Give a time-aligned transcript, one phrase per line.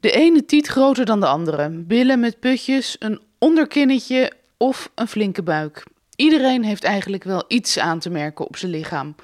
[0.00, 1.68] De ene tiet groter dan de andere.
[1.68, 5.84] Billen met putjes, een onderkinnetje of een flinke buik.
[6.16, 9.14] Iedereen heeft eigenlijk wel iets aan te merken op zijn lichaam.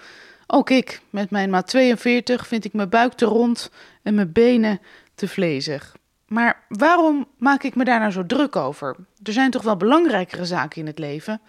[0.46, 3.70] Ook ik, met mijn maat 42, vind ik mijn buik te rond
[4.02, 4.80] en mijn benen
[5.14, 5.96] te vlezig.
[6.26, 8.96] Maar waarom maak ik me daar nou zo druk over?
[9.22, 11.40] Er zijn toch wel belangrijkere zaken in het leven?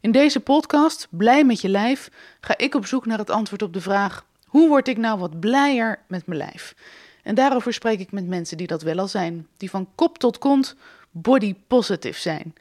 [0.00, 2.10] In deze podcast, Blij met je lijf,
[2.40, 5.40] ga ik op zoek naar het antwoord op de vraag: hoe word ik nou wat
[5.40, 6.74] blijer met mijn lijf?
[7.22, 10.38] En daarover spreek ik met mensen die dat wel al zijn, die van kop tot
[10.38, 10.76] kont
[11.10, 12.54] body positive zijn.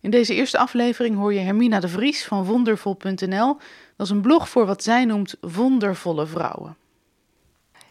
[0.00, 3.56] In deze eerste aflevering hoor je Hermina de Vries van wondervol.nl.
[3.96, 6.76] Dat is een blog voor wat zij noemt wondervolle vrouwen.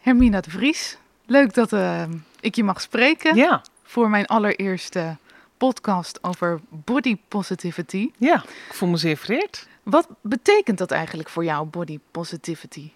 [0.00, 0.96] Hermina de Vries,
[1.26, 2.02] leuk dat uh,
[2.40, 5.16] ik je mag spreken Ja, voor mijn allereerste
[5.56, 8.10] podcast over body positivity.
[8.18, 8.42] ja.
[8.68, 9.66] Ik voel me zeer vereerd.
[9.82, 12.90] Wat betekent dat eigenlijk voor jou, body positivity?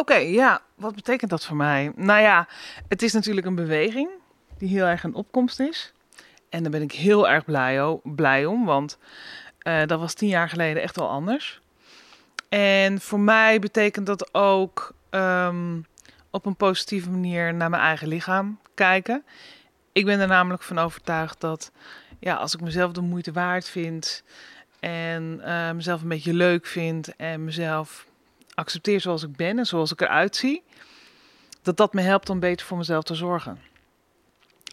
[0.00, 0.60] Oké, ja.
[0.74, 1.92] Wat betekent dat voor mij?
[1.96, 2.48] Nou ja,
[2.88, 4.08] het is natuurlijk een beweging
[4.58, 5.92] die heel erg een opkomst is.
[6.48, 8.98] En daar ben ik heel erg blij, blij om, want
[9.58, 11.60] eh, dat was tien jaar geleden echt wel anders.
[12.48, 15.80] En voor mij betekent dat ook ehm,
[16.30, 19.24] op een positieve manier naar mijn eigen lichaam kijken.
[19.92, 21.72] Ik ben er namelijk van overtuigd dat
[22.18, 24.22] ja, als ik mezelf de moeite waard vind
[24.80, 28.06] en eh, mezelf een beetje leuk vind en mezelf
[28.58, 30.62] accepteer zoals ik ben en zoals ik eruit zie,
[31.62, 33.60] dat dat me helpt om beter voor mezelf te zorgen.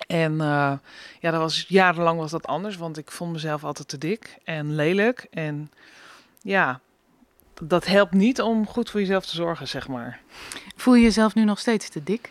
[0.08, 0.74] En eh,
[1.20, 4.76] ja, dat was jarenlang was dat anders, want ik vond mezelf altijd te dik en
[4.76, 5.28] lelijk.
[5.32, 5.72] En
[6.42, 6.80] ja,
[7.62, 10.20] dat helpt niet om goed voor jezelf te zorgen, zeg maar.
[10.76, 12.30] Voel je jezelf nu nog steeds te dik?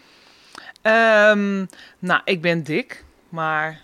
[0.82, 1.64] Ehm,
[1.98, 3.80] nou, ik ben dik, maar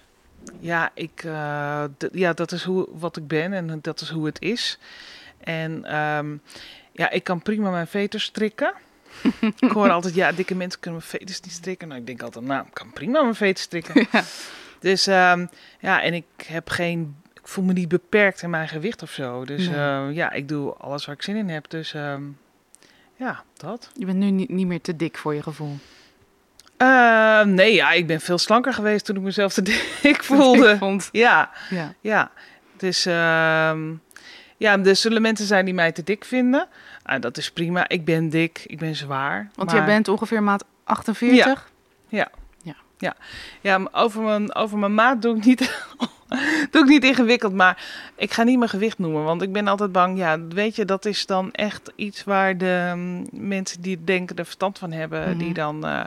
[0.61, 4.41] ja, ik, eh, ja dat is hoe, wat ik ben en dat is hoe het
[4.41, 4.79] is.
[5.41, 6.37] En ehm,
[7.01, 8.73] ja, ik kan prima mijn veters strikken.
[9.59, 11.89] ik hoor altijd, ja, dikke mensen kunnen mijn veters niet strikken.
[11.89, 14.07] Nou, ik denk altijd, nou, ik kan prima mijn veters strikken.
[14.13, 14.23] Ja.
[14.81, 15.47] Dus ehm,
[15.81, 19.45] ja, en ik heb geen, ik voel me niet beperkt in mijn gewicht of zo.
[19.45, 19.77] Dus Nee.
[19.77, 21.71] eh, ja, ik doe alles waar ik zin in heb.
[21.71, 22.23] Dus ehm,
[23.17, 23.91] ja, dat.
[23.95, 25.79] Je bent nu niet, niet meer te dik voor je gevoel.
[27.45, 29.63] Nee, ja, ik ben veel slanker geweest toen ik mezelf te
[30.03, 30.77] dik voelde.
[30.79, 31.09] Vond.
[31.13, 31.95] Ja, Ja.
[32.01, 32.31] ja.
[32.77, 33.93] Dus, ehm,
[34.57, 36.69] ja, er zullen mensen zijn die mij te dik vinden.
[37.11, 37.89] Ah, dat is prima.
[37.89, 39.51] Ik ben dik, ik ben zwaar.
[39.55, 41.71] Want maar- jij bent ongeveer maat 48.
[43.61, 45.87] Ja, maar over mijn, over mijn maat doe ik, niet,
[46.71, 47.53] doe ik niet ingewikkeld.
[47.53, 47.85] Maar
[48.17, 49.25] ik ga niet mijn gewicht noemen.
[49.25, 50.19] Want ik ben altijd bang.
[50.19, 52.93] Ja, weet je, dat is dan echt iets waar de
[53.31, 55.29] mensen die denken er verstand van hebben.
[55.29, 55.39] Mhm.
[55.39, 56.05] Die dan eh,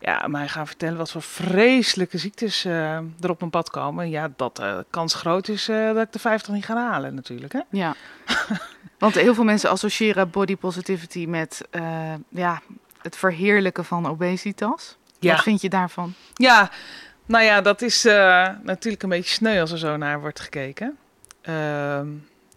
[0.00, 4.10] ja, mij gaan vertellen wat voor vreselijke ziektes eh, er op mijn pad komen.
[4.10, 7.52] Ja, dat de kans groot is eh, dat ik de 50 niet ga halen natuurlijk.
[7.52, 7.60] Hè?
[7.70, 7.94] Ja.
[8.98, 12.62] Want heel veel mensen associëren body positivity met eh, ja,
[13.02, 14.96] het verheerlijken van obesitas.
[15.20, 16.14] Wat vind je daarvan?
[16.34, 16.70] Ja,
[17.26, 20.96] nou ja, dat is eh, natuurlijk een beetje sneu als er zo naar wordt gekeken.
[21.42, 22.08] Ehm,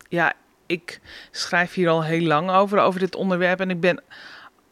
[0.09, 0.33] ja,
[0.65, 0.99] ik
[1.31, 3.59] schrijf hier al heel lang over, over dit onderwerp.
[3.59, 4.01] En ik ben,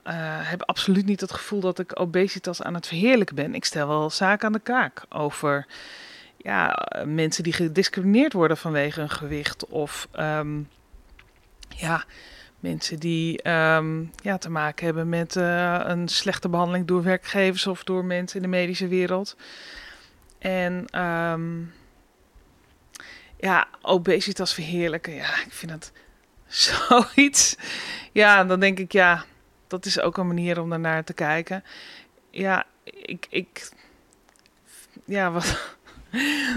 [0.04, 3.56] eh, heb absoluut niet het gevoel dat ik obesitas aan het verheerlijken ben.
[3.56, 5.66] Ik stel wel zaken aan de kaak over
[6.38, 9.66] ja, mensen die gediscrimineerd worden vanwege hun gewicht.
[9.66, 10.60] Of ehm,
[11.68, 12.06] ja,
[12.60, 17.84] mensen die ehm, ja, te maken hebben met eh, een slechte behandeling door werkgevers of
[17.84, 19.36] door mensen in de medische wereld.
[20.40, 21.60] En ehm,
[23.40, 25.92] ja, obesitas verheerlijken, ja, ik vind dat
[26.48, 27.56] zoiets.
[28.12, 29.26] Ja, dan denk ik, ja,
[29.68, 31.64] dat is ook een manier om daarnaar te kijken.
[32.30, 33.70] Ja, ik, ik
[35.06, 35.76] ja, wat,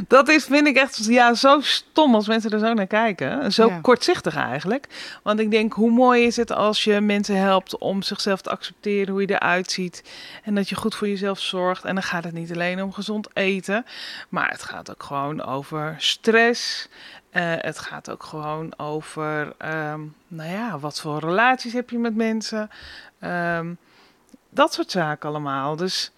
[0.09, 3.53] dat is, vind ik echt ja, zo stom als mensen er zo naar kijken.
[3.53, 3.78] Zo Ja.
[3.81, 4.87] kortzichtig eigenlijk.
[5.22, 9.12] Want ik denk, hoe mooi is het als je mensen helpt om zichzelf te accepteren,
[9.12, 10.03] hoe je eruit ziet.
[10.44, 11.84] En dat je goed voor jezelf zorgt.
[11.84, 13.84] En dan gaat het niet alleen om gezond eten,
[14.28, 16.88] maar het gaat ook gewoon over stress.
[17.31, 22.15] Eh, het gaat ook gewoon over, ehm, nou ja, wat voor relaties heb je met
[22.17, 22.71] mensen.
[23.21, 23.72] Ehm,
[24.50, 25.77] dat soort zaken allemaal.
[25.77, 26.11] Dus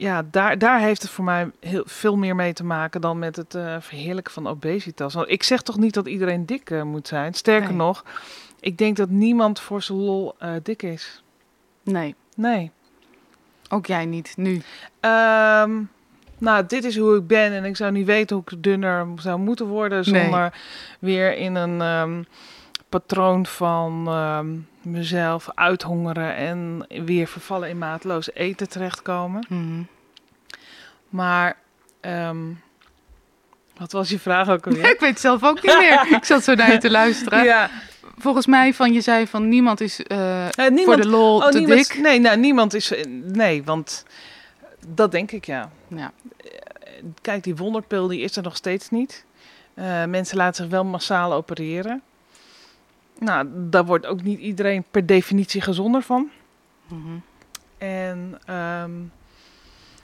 [0.00, 3.36] ja, daar, daar heeft het voor mij heel veel meer mee te maken dan met
[3.36, 5.14] het eh, verheerlijken van obesitas.
[5.14, 7.34] Want ik zeg toch niet dat iedereen dik eh, moet zijn.
[7.34, 7.76] Sterker Nee.
[7.76, 8.04] nog,
[8.60, 11.22] ik denk dat niemand voor zijn lol eh, dik is.
[11.84, 12.70] Nee, Nee.
[13.68, 14.62] ook jij niet nu.
[15.00, 15.82] Ehm,
[16.38, 19.38] nou, dit is hoe ik ben en ik zou niet weten hoe ik dunner zou
[19.38, 20.22] moeten worden Nee.
[20.22, 20.52] zonder
[20.98, 22.22] weer in een ehm,
[22.88, 24.48] patroon van ehm,
[24.82, 29.46] mezelf uithongeren en weer vervallen in maatloos eten terechtkomen.
[29.48, 29.82] Mhm.
[31.08, 31.56] Maar,
[32.00, 32.38] ehm,
[33.76, 34.90] wat was je vraag ook alweer?
[34.94, 36.06] Ik weet zelf ook niet meer.
[36.16, 37.44] Ik zat zo naar je te luisteren.
[37.44, 37.70] ja,
[38.18, 41.48] Volgens mij van je zei van niemand is eh, Eh, niemand, voor de lol oh,
[41.48, 41.98] te niemand, dik.
[42.02, 42.92] Nee, nou, niemand is.
[43.08, 44.04] Nee, want
[44.88, 45.70] Dat denk ik, ja.
[45.88, 46.12] Ja.
[47.20, 49.24] Kijk, die wonderpil die is er nog steeds niet.
[49.74, 52.02] Eh, mensen laten zich wel massaal opereren.
[53.20, 56.30] Nou, daar wordt ook niet iedereen per definitie gezonder van.
[56.88, 56.98] Mhm.
[57.78, 58.90] En ehm,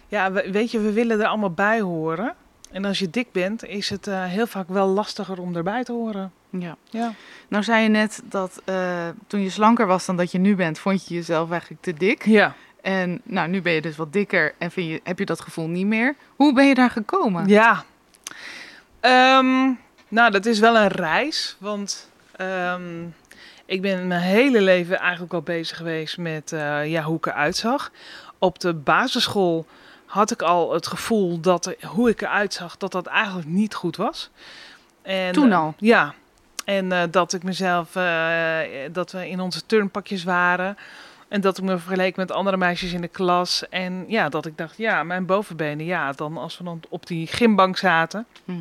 [0.09, 2.35] ja, we- weet je, we willen er allemaal bij horen.
[2.71, 5.93] En als je dik bent, is het eh, heel vaak wel lastiger om erbij te
[5.93, 6.33] horen.
[6.51, 6.77] ja.
[6.91, 7.13] Ja.
[7.49, 10.79] Nou zei je net dat eh, toen je slanker was dan dat je nu bent,
[10.79, 12.25] vond je jezelf eigenlijk te dik.
[12.25, 12.55] Ja.
[12.83, 15.69] En nou, nu ben je dus wat dikker en vind je, heb je dat gevoel
[15.69, 16.15] niet meer.
[16.37, 17.47] Hoe ben je daar gekomen?
[17.49, 17.85] Ja.
[19.01, 19.71] Ehm,
[20.09, 21.57] nou, dat is wel een reis.
[21.61, 23.05] Want ehm,
[23.67, 27.57] ik ben mijn hele leven eigenlijk al bezig geweest met eh, ja, hoe ik eruit
[27.57, 27.91] zag.
[28.39, 29.67] Op de basisschool
[30.07, 33.75] had ik al het gevoel dat er- hoe ik eruit zag, dat dat eigenlijk niet
[33.75, 34.31] goed was.
[35.03, 35.75] En, Toen eh, al?
[35.79, 36.15] ja.
[36.65, 37.93] En eh, dat ik mezelf,
[38.93, 40.77] dat we in onze turnpakjes waren.
[41.29, 43.69] En dat ik me vergeleek met andere meisjes in de klas.
[43.69, 47.27] En ja, dat ik dacht, ja, mijn bovenbenen, ja, dan als we dan op die
[47.27, 48.27] gymbank zaten.
[48.45, 48.59] Mhm.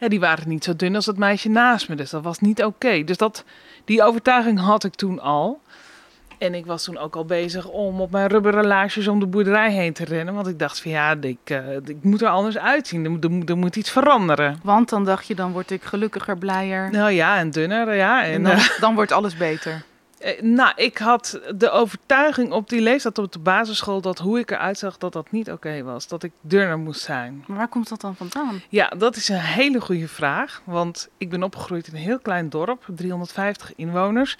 [0.00, 1.94] Ja, die waren niet zo dun als het meisje naast me.
[1.94, 3.04] Dus dat was niet oké.
[3.04, 3.44] Dus dat,
[3.84, 5.60] die overtuiging had ik toen al.
[6.38, 9.72] En ik was toen ook al bezig om op mijn rubberen laarsjes om de boerderij
[9.72, 10.34] heen te rennen.
[10.34, 13.04] Want ik dacht van ja, ik, eh, ik moet er anders uitzien.
[13.04, 14.60] Er, moet- er, er iets veranderen.
[14.62, 16.90] Want dan dacht je, dan word ik gelukkiger, blijer.
[16.90, 18.24] Nou ja, en dunner, ja.
[18.24, 19.82] en En, dan, eh, dan wordt alles beter.
[20.24, 24.00] Eh, nou, ik had de overtuiging op die leeftijd op de basisschool...
[24.00, 26.08] dat hoe ik eruit zag, dat dat niet oké was.
[26.08, 27.44] Dat ik dunner moest zijn.
[27.46, 28.62] Maar waar komt dat dan vandaan?
[28.68, 30.62] Ja, dat is een hele goede vraag.
[30.64, 34.36] Want ik ben opgegroeid in een heel klein dorp, 350 inwoners.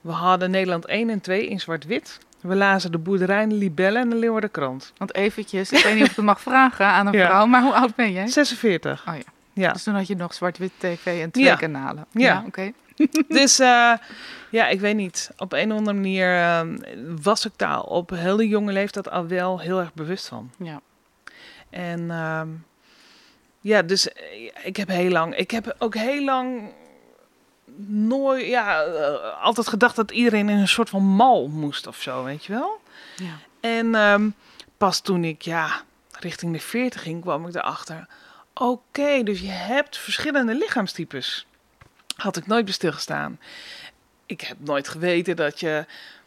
[0.00, 2.18] We hadden Nederland 1 en 2 in zwart-wit.
[2.40, 4.92] We lazen de boerderij, de libellen en de Leeuwardenkrant.
[4.96, 7.26] Want eventjes, ik weet niet of ik het mag vragen aan een Ja.
[7.26, 8.28] vrouw, maar hoe oud ben jij?
[8.28, 9.04] 46.
[9.08, 9.22] Oh ja.
[9.52, 9.72] Ja.
[9.72, 11.54] Dus toen had je nog zwart-wit tv en twee Ja.
[11.56, 12.06] kanalen.
[12.10, 12.44] Ja.
[12.46, 12.72] oké.
[13.28, 13.92] Dus eh,
[14.50, 15.30] ja, ik weet niet.
[15.36, 16.62] Op een of andere manier eh,
[17.22, 20.50] was ik daar op hele jonge leeftijd al wel heel erg bewust van.
[20.58, 20.80] Ja.
[21.70, 22.48] En ehm,
[23.60, 26.72] ja, dus eh, ik heb heel lang, ik heb ook heel lang
[27.86, 28.82] nooit, ja,
[29.40, 32.80] altijd gedacht dat iedereen in een soort van mal moest of zo, weet je wel.
[33.16, 33.38] Ja.
[33.60, 34.30] En ehm,
[34.76, 35.82] pas toen ik, ja,
[36.18, 38.06] richting de 40 ging, kwam ik erachter.
[38.54, 41.46] Oké, dus je hebt verschillende lichaamstypes.
[42.20, 43.38] Had ik nooit bij stilgestaan.
[44.26, 45.84] Ik heb nooit geweten dat je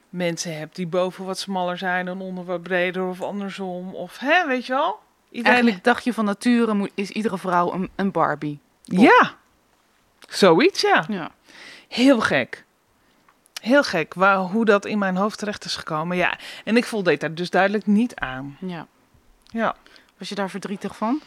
[0.10, 3.96] mensen hebt die boven wat smaller zijn en onder wat breder of andersom.
[3.96, 5.00] Of hè, weet je wel?
[5.30, 8.60] Iedereen Eigenlijk dacht je van nature moet, is iedere vrouw een, een Barbie.
[8.84, 9.36] Ja,
[10.30, 11.06] zoiets ja.
[11.10, 11.32] Ja.
[11.88, 12.66] Heel gek.
[13.62, 16.18] Heel gek waar, hoe dat in mijn hoofd terecht is gekomen.
[16.18, 18.58] Ja, en ik voldeed daar dus duidelijk niet aan.
[18.60, 18.88] ja.
[19.46, 19.76] Ja.
[20.18, 21.22] Was je daar verdrietig van?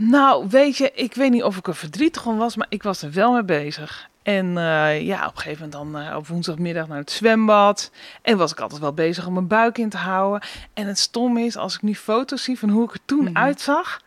[0.00, 3.02] Nou, weet je, ik weet niet of ik er verdrietig om was, maar ik was
[3.02, 4.08] er wel mee bezig.
[4.22, 7.90] En eh, ja, op een gegeven moment dan eh, op woensdagmiddag naar het zwembad.
[8.22, 10.48] En was ik altijd wel bezig om mijn buik in te houden.
[10.74, 13.36] En het stom is, als ik nu foto's zie van hoe ik er toen Mhm.
[13.36, 14.00] uitzag.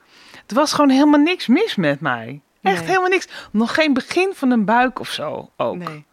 [0.48, 2.42] Er was gewoon helemaal niks mis met mij.
[2.62, 2.88] Echt Nee.
[2.88, 3.28] helemaal niks.
[3.52, 5.76] Nog geen begin van een buik of zo ook.
[5.76, 6.06] Nee.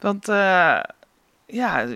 [0.00, 0.80] Want eh,
[1.46, 1.86] ja,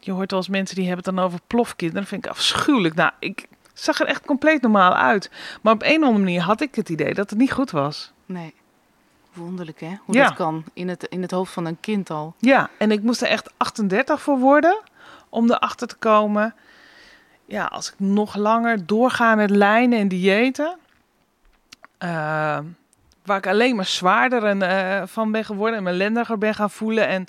[0.00, 2.00] je hoort wel eens mensen die hebben het dan over plofkinderen.
[2.02, 2.94] Dat vind ik afschuwelijk.
[2.94, 3.46] Nou, ik
[3.80, 5.30] zag er echt compleet normaal uit.
[5.62, 8.12] Maar op een of andere manier had ik het idee dat het niet goed was.
[8.26, 8.54] Nee.
[9.32, 10.24] Wonderlijk hè, hoe Ja.
[10.24, 12.34] dat kan in het, in het hoofd van een kind al.
[12.38, 14.82] Ja, en ik moest er echt 38 voor worden
[15.28, 16.54] om erachter te komen.
[17.46, 20.76] Ja, als ik nog langer doorga met lijnen en diëten,
[21.98, 22.58] eh,
[23.24, 27.06] waar ik alleen maar zwaarder en, eh, van ben geworden en lendiger ben gaan voelen
[27.08, 27.26] en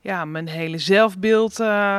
[0.00, 1.98] ja, mijn hele zelfbeeld eh,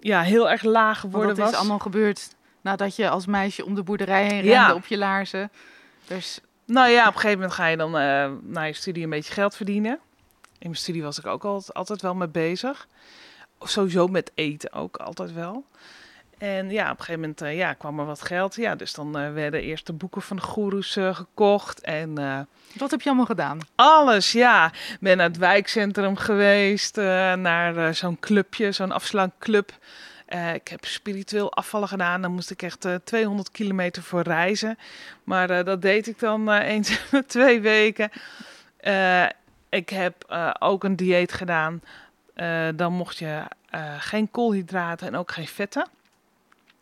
[0.00, 1.50] ja, heel erg laag geworden dat was.
[1.50, 2.34] is allemaal gebeurd
[2.66, 4.74] nadat je als meisje om de boerderij heen rende Ja.
[4.74, 5.50] op je laarzen.
[6.06, 9.10] Dus Nou ja, op een gegeven moment ga je dan eh na je studie een
[9.10, 9.98] beetje geld verdienen.
[10.58, 12.88] In mijn studie was ik ook altijd, altijd wel mee bezig.
[13.58, 15.64] Of sowieso met eten ook altijd wel.
[16.38, 18.54] En ja, op een gegeven moment eh, ja, kwam er wat geld.
[18.54, 21.80] Ja, dus dan eh, werden eerst de boeken van de goeroes gekocht.
[21.80, 22.14] En
[22.78, 23.58] wat heb je allemaal gedaan?
[23.74, 24.72] alles, ja.
[25.00, 26.96] Ben naar het wijkcentrum geweest.
[27.36, 29.72] naar zo'n clubje, zo'n afslankclub.
[30.26, 32.22] Eh, ik heb spiritueel afvallen gedaan.
[32.22, 34.78] Dan moest ik echt eh, 200 kilometer voor reizen.
[35.24, 38.10] Maar eh, dat deed ik dan eh, eens twee weken.
[38.76, 39.24] Eh,
[39.68, 41.82] ik heb eh, ook een dieet gedaan.
[42.34, 45.88] Eh, dan mocht je eh, geen koolhydraten en ook geen vetten.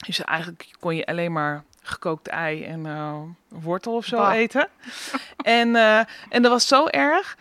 [0.06, 3.14] Dus eigenlijk kon je alleen maar gekookt ei en eh,
[3.48, 4.34] wortel of zo Bah.
[4.34, 4.68] eten.
[5.36, 5.98] en, eh,
[6.28, 7.36] en dat was zo erg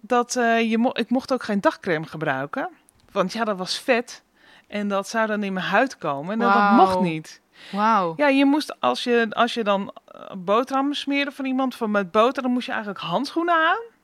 [0.00, 2.68] dat eh, je mo ik mocht ook geen dagcreme gebruiken.
[3.12, 4.22] Want ja, dat was vet.
[4.68, 6.32] En dat zou dan in mijn huid komen.
[6.32, 7.40] En dat, dat mocht niet.
[7.72, 8.12] Wauw.
[8.16, 12.10] Ja, je moest als je, als je dan eh, boterhammen smeerde van iemand van met
[12.10, 13.80] boter, dan moest je eigenlijk handschoenen aan.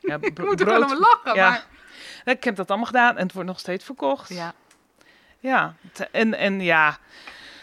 [0.00, 1.50] Ja, Ik moet er om lachen, ja.
[1.50, 1.66] maar...
[2.24, 4.28] Ik heb dat allemaal gedaan en het wordt nog steeds verkocht.
[4.28, 4.54] Ja.
[5.40, 5.74] Ja,
[6.10, 6.98] en, en ja,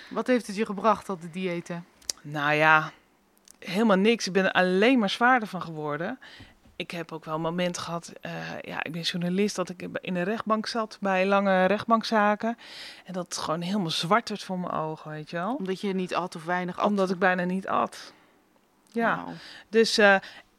[0.10, 1.86] Wat heeft het je gebracht, dat de diëten?
[2.22, 2.92] nou ja,
[3.60, 4.28] helemaal niks.
[4.28, 6.20] Ik ben er alleen maar zwaarder van geworden.
[6.76, 10.14] Ik heb ook wel een moment gehad, eh, ja, ik ben journalist, dat ik in
[10.14, 12.58] de rechtbank zat bij lange rechtbankzaken.
[13.06, 15.56] En dat het gewoon helemaal zwart werd voor mijn ogen, weet je wel.
[15.56, 16.86] Omdat je niet at of weinig at?
[16.86, 18.14] Omdat ik bijna niet at.
[18.92, 19.26] Ja,
[19.70, 20.16] dus eh,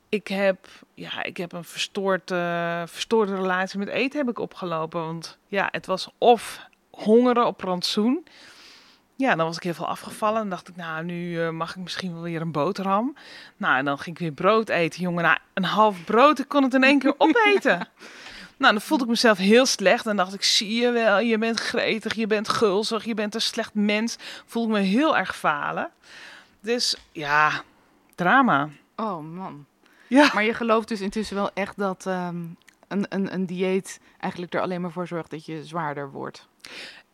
[0.09, 5.01] ik, heb, ja, ik heb een verstoord, eh, verstoorde relatie met eten heb ik opgelopen.
[5.01, 8.27] Want ja, het was of hongeren op rantsoen.
[9.17, 10.41] Ja, dan was ik heel veel afgevallen.
[10.41, 13.17] En dacht ik, nou, nu eh, mag ik misschien wel weer een boterham.
[13.57, 15.01] Nou, en dan ging ik weer brood eten.
[15.01, 17.89] Jongen, nou, een half brood, ik kon het in één keer opeten.
[18.59, 20.07] Nou, dan voelde ik mezelf heel slecht.
[20.07, 23.41] En dacht ik, zie je wel, je bent gretig, je bent gulzig, je bent een
[23.41, 24.17] slecht mens.
[24.47, 25.91] Voelde ik me heel erg falen.
[26.61, 27.63] Dus ja,
[28.15, 28.69] drama.
[28.97, 29.67] oh man.
[30.07, 30.31] Ja.
[30.35, 32.37] Maar je gelooft dus intussen wel echt dat ehm,
[32.89, 36.49] een, een, een dieet eigenlijk er alleen maar voor zorgt dat je zwaarder wordt.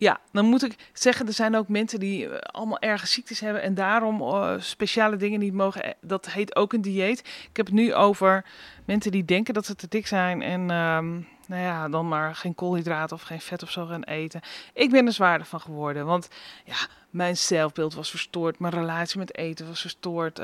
[0.02, 3.62] Ja, dan moet ik zeggen, er zijn ook mensen die eh, allemaal erge ziektes hebben
[3.62, 5.84] en daarom eh, speciale dingen niet mogen.
[5.84, 7.18] eh, Dat heet ook een dieet.
[7.18, 8.44] Ik heb het nu over
[8.84, 11.10] mensen die denken dat ze te dik zijn en ehm,
[11.46, 14.40] nou ja, dan maar geen koolhydraten of geen vet of zo gaan eten.
[14.74, 16.28] Ik ben er zwaarder van geworden, want
[16.64, 16.76] ja,
[17.10, 20.40] mijn zelfbeeld was verstoord, mijn relatie met eten was verstoord.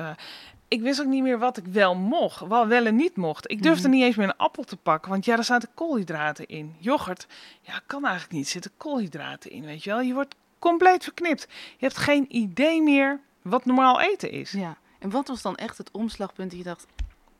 [0.68, 3.50] Ik wist ook niet meer wat ik wel mocht, wel, wel en niet mocht.
[3.50, 3.96] Ik durfde Mhm.
[3.96, 6.74] niet eens meer een appel te pakken, want ja, er zaten koolhydraten in.
[6.78, 7.26] Yoghurt,
[7.60, 8.44] ja, kan eigenlijk niet.
[8.44, 10.00] Er zitten koolhydraten in, weet je wel.
[10.00, 11.46] Je wordt compleet verknipt.
[11.50, 14.50] Je hebt geen idee meer wat normaal eten is.
[14.52, 14.76] Ja.
[14.98, 16.86] En wat was dan echt het omslagpunt dat je dacht,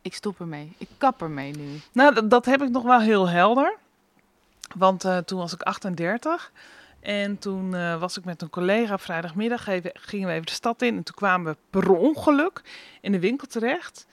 [0.03, 0.73] ik stop ermee.
[0.79, 1.81] Ik kap ermee nu.
[1.93, 3.77] Nou, dat, dat heb ik nog wel heel helder.
[4.77, 6.53] Want eh, toen was ik 38.
[7.09, 9.67] En toen eh, was ik met een collega vrijdagmiddag.
[9.67, 10.97] even- Gingen we even de stad in.
[10.97, 12.63] En toen kwamen we per ongeluk
[13.01, 14.07] in de winkel terecht.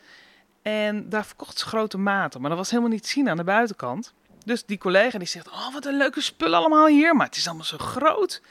[0.61, 2.39] En daar verkochten ze grote maten.
[2.41, 4.13] Maar dat was helemaal niet te zien aan de buitenkant.
[4.45, 7.15] Dus die collega die zegt, oh wat een leuke spullen allemaal hier.
[7.15, 8.41] Maar het is allemaal zo groot.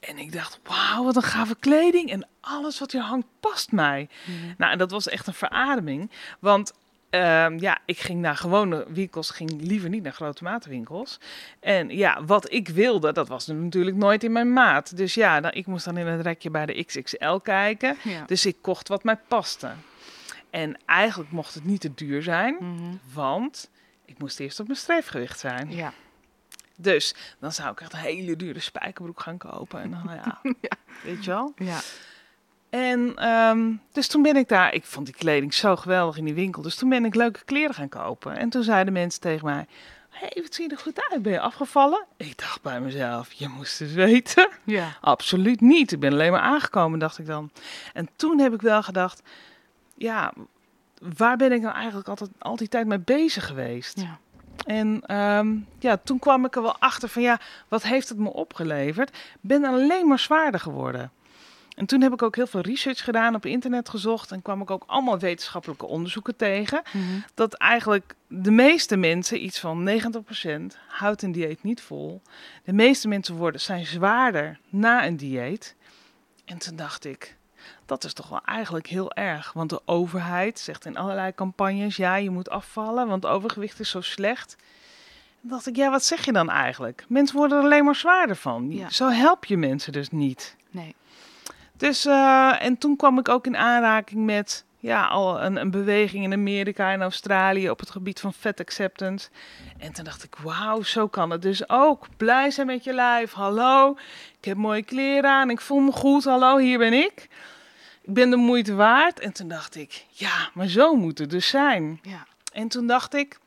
[0.00, 2.10] En ik dacht, wauw, wat een gave kleding.
[2.10, 4.08] En alles wat hier hangt past mij.
[4.58, 6.10] Nou, en dat was echt een verademing.
[6.40, 6.72] Want
[7.20, 11.20] ehm, ja, ik ging naar gewone winkels, ging liever niet naar grote maatwinkels.
[11.60, 14.96] En ja, wat ik wilde, dat was natuurlijk nooit in mijn maat.
[14.96, 17.96] Dus ja, dan, ik moest dan in het rekje bij de XXL kijken.
[18.02, 18.24] Ja.
[18.26, 19.70] Dus ik kocht wat mij paste.
[20.50, 22.96] En eigenlijk mocht het niet te duur zijn, Mhm.
[23.12, 23.70] want
[24.04, 25.70] ik moest eerst op mijn streefgewicht zijn.
[25.70, 25.92] ja.
[26.76, 29.80] Dus dan zou ik echt een hele dure spijkerbroek gaan kopen.
[29.80, 30.76] En dan, ja, Ja.
[31.02, 31.52] weet je wel.
[31.56, 31.78] Ja.
[32.74, 36.34] En ehm, dus toen ben ik daar, ik vond die kleding zo geweldig in die
[36.34, 36.62] winkel.
[36.62, 38.36] Dus toen ben ik leuke kleren gaan kopen.
[38.36, 39.66] En toen zeiden mensen tegen mij:
[40.08, 41.22] hey, wat zie je er goed uit?
[41.22, 42.04] Ben je afgevallen?
[42.16, 44.48] Ik dacht bij mezelf: Je moest het weten.
[44.64, 44.96] Ja.
[45.00, 45.92] Absoluut niet.
[45.92, 47.50] Ik ben alleen maar aangekomen, dacht ik dan.
[47.92, 49.22] En toen heb ik wel gedacht:
[49.94, 50.32] Ja,
[51.16, 54.00] waar ben ik nou eigenlijk altijd al die tijd mee bezig geweest?
[54.00, 54.18] Ja.
[54.66, 58.32] En ehm, ja, toen kwam ik er wel achter van ja, wat heeft het me
[58.32, 59.08] opgeleverd?
[59.08, 61.10] Ik ben alleen maar zwaarder geworden.
[61.74, 64.70] En toen heb ik ook heel veel research gedaan, op internet gezocht en kwam ik
[64.70, 66.82] ook allemaal wetenschappelijke onderzoeken tegen.
[66.92, 67.04] Mhm.
[67.34, 72.22] Dat eigenlijk de meeste mensen, iets van 90%, houdt een dieet niet vol.
[72.64, 75.74] De meeste mensen worden, zijn zwaarder na een dieet.
[76.44, 77.36] En toen dacht ik,
[77.86, 79.52] dat is toch wel eigenlijk heel erg.
[79.52, 84.00] Want de overheid zegt in allerlei campagnes, ja, je moet afvallen, want overgewicht is zo
[84.00, 84.56] slecht.
[85.40, 87.04] Dan dacht ik, ja, wat zeg je dan eigenlijk?
[87.08, 88.70] Mensen worden er alleen maar zwaarder van.
[88.70, 88.90] Ja.
[88.90, 90.56] Zo help je mensen dus niet.
[90.70, 90.94] Nee.
[91.76, 96.24] Dus, eh, en toen kwam ik ook in aanraking met ja, al een, een beweging
[96.24, 99.28] in Amerika en Australië op het gebied van fat acceptance.
[99.78, 102.06] En toen dacht ik, wauw, zo kan het dus ook.
[102.16, 103.96] Blij zijn met je lijf, hallo.
[104.38, 107.28] Ik heb mooie kleren aan, ik voel me goed, hallo, hier ben ik.
[108.02, 109.20] Ik ben de moeite waard.
[109.20, 111.98] En toen dacht ik, ja, maar zo moet het dus zijn.
[112.02, 112.26] Ja.
[112.52, 113.38] En toen dacht ik,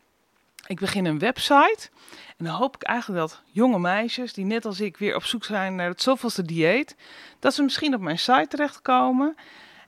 [0.68, 1.90] ik begin een website.
[2.38, 5.44] En dan hoop ik eigenlijk dat jonge meisjes, die net als ik weer op zoek
[5.44, 6.96] zijn naar het zoveelste dieet,
[7.40, 9.36] dat ze misschien op mijn site terechtkomen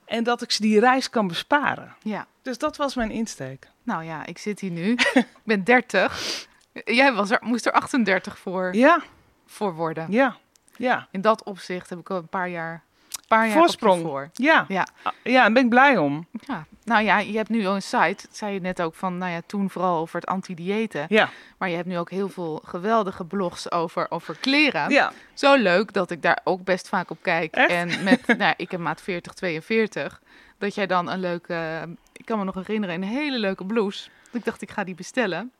[0.05, 1.95] en dat ik ze die reis kan besparen.
[2.03, 2.27] Ja.
[2.41, 3.67] Dus dat was mijn insteek.
[3.83, 4.91] Nou ja, ik zit hier nu.
[5.13, 6.47] ik ben 30.
[6.85, 9.01] Jij was er, moest er 38 voor, Ja,
[9.45, 10.11] voor worden.
[10.11, 10.37] ja,
[10.77, 12.83] ja, In dat opzicht heb ik al een paar jaar,
[13.29, 14.01] paar jaar Voorsprong.
[14.01, 14.29] voor.
[14.33, 14.65] ja.
[14.67, 14.87] Ja.
[15.03, 16.27] Ah, Ja, daar ben ik blij om.
[16.47, 16.65] Ja.
[16.83, 19.31] Nou ja, je hebt nu al een site, dat zei je net ook van, nou
[19.31, 21.05] ja, toen vooral over het anti-diëten.
[21.09, 24.89] Ja, Maar je hebt nu ook heel veel geweldige blogs over, over kleren.
[24.89, 25.11] ja.
[25.33, 27.53] Zo leuk dat ik daar ook best vaak op kijk.
[27.55, 27.69] Echt?
[27.69, 30.21] En met, nou, ik heb maat 40, 42.
[30.57, 34.09] Dat jij dan een leuke, ik kan me nog herinneren, een hele leuke blouse.
[34.31, 35.51] Ik dacht, ik ga die bestellen.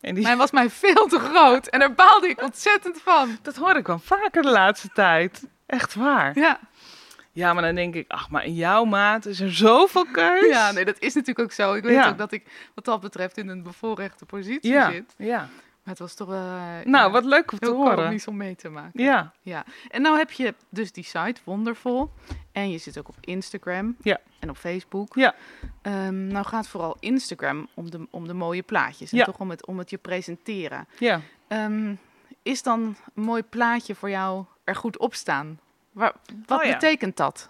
[0.00, 1.66] En die, Maar hij was mij veel te groot.
[1.66, 3.38] En daar baalde ik ontzettend van.
[3.42, 5.44] dat hoor ik wel vaker de laatste tijd.
[5.66, 6.38] Echt waar.
[6.38, 6.58] Ja,
[7.32, 10.48] Ja, maar dan denk ik, ach, maar in jouw maat is er zoveel keus.
[10.50, 11.74] ja nee, dat is natuurlijk ook zo.
[11.74, 12.08] Ik weet Ja.
[12.08, 15.14] ook dat ik wat dat betreft in een bevoorrechte positie ja, zit.
[15.18, 15.36] ja.
[15.82, 16.38] Maar het was toch wel...
[16.46, 17.96] eh, Nou, ja, wat leuk om te heel horen.
[18.04, 19.02] komisch om mee te maken.
[19.04, 22.10] Ja, Ja, en nou heb je dus die site, Wonderful.
[22.52, 24.18] En je zit ook op Instagram Ja.
[24.38, 25.14] en op Facebook.
[25.14, 25.34] Ja.
[25.82, 29.12] Ehm, nou gaat vooral Instagram om de, om de mooie plaatjes.
[29.12, 29.24] En Ja.
[29.24, 30.88] toch om het, om het je presenteren.
[30.98, 31.20] ja.
[31.48, 31.94] Ehm,
[32.42, 35.58] is dan een mooi plaatje voor jou er goed op staan?
[35.98, 36.12] Waar,
[36.46, 36.72] wat Oh ja.
[36.72, 37.48] betekent dat?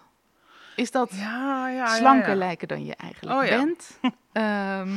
[0.75, 3.99] Is dat Ja, ja, slanker lijken dan je eigenlijk Oh bent?
[4.31, 4.89] Ehm,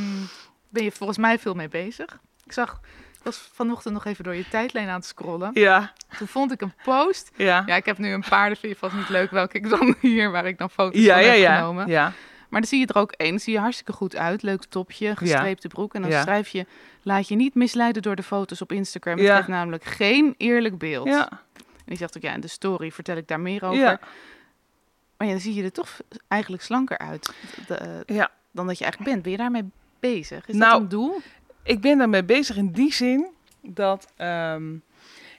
[0.68, 2.18] ben je volgens mij veel mee bezig?
[2.44, 2.80] Ik zag,
[3.12, 5.50] ik was vanochtend nog even door je tijdlijn aan het scrollen.
[5.54, 7.62] Ja, Toen vond ik een post ja.
[7.66, 9.94] ja, ik heb nu een paar, dat vind je vast niet leuk welke ik dan
[10.00, 11.56] hier, waar ik dan foto's van ja, heb ja.
[11.56, 11.86] genomen.
[11.88, 12.12] ja.
[12.48, 14.42] Maar dan zie je er ook één, zie je hartstikke goed uit.
[14.42, 15.94] Leuk topje, gestreepte broek.
[15.94, 16.22] En dan Ja.
[16.22, 16.66] schrijf je,
[17.02, 19.16] laat je niet misleiden door de foto's op Instagram.
[19.16, 19.36] Het Ja.
[19.36, 21.06] geeft namelijk geen eerlijk beeld.
[21.08, 21.28] Ja,
[21.84, 23.78] En die zegt ook, ja, in de story vertel ik daar meer over.
[23.78, 23.98] ja,
[25.16, 27.34] Maar ja, dan zie je er toch eigenlijk slanker uit
[27.66, 28.30] de- ja.
[28.50, 29.22] dan dat je eigenlijk bent.
[29.22, 29.70] Ben je daarmee
[30.00, 30.46] bezig?
[30.48, 31.20] Is Nou, dat een doel?
[31.62, 33.26] Ik ben daarmee bezig in die zin
[33.60, 34.12] dat...
[34.16, 34.74] ehm,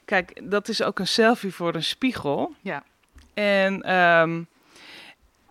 [0.06, 2.54] kijk, dat is ook een selfie voor een spiegel.
[2.62, 2.84] Ja.
[3.34, 4.44] En ehm,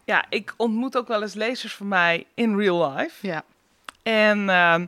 [0.04, 3.26] ja, ik ontmoet ook wel eens lezers van mij in real life.
[3.26, 3.42] Ja.
[4.02, 4.86] En ehm,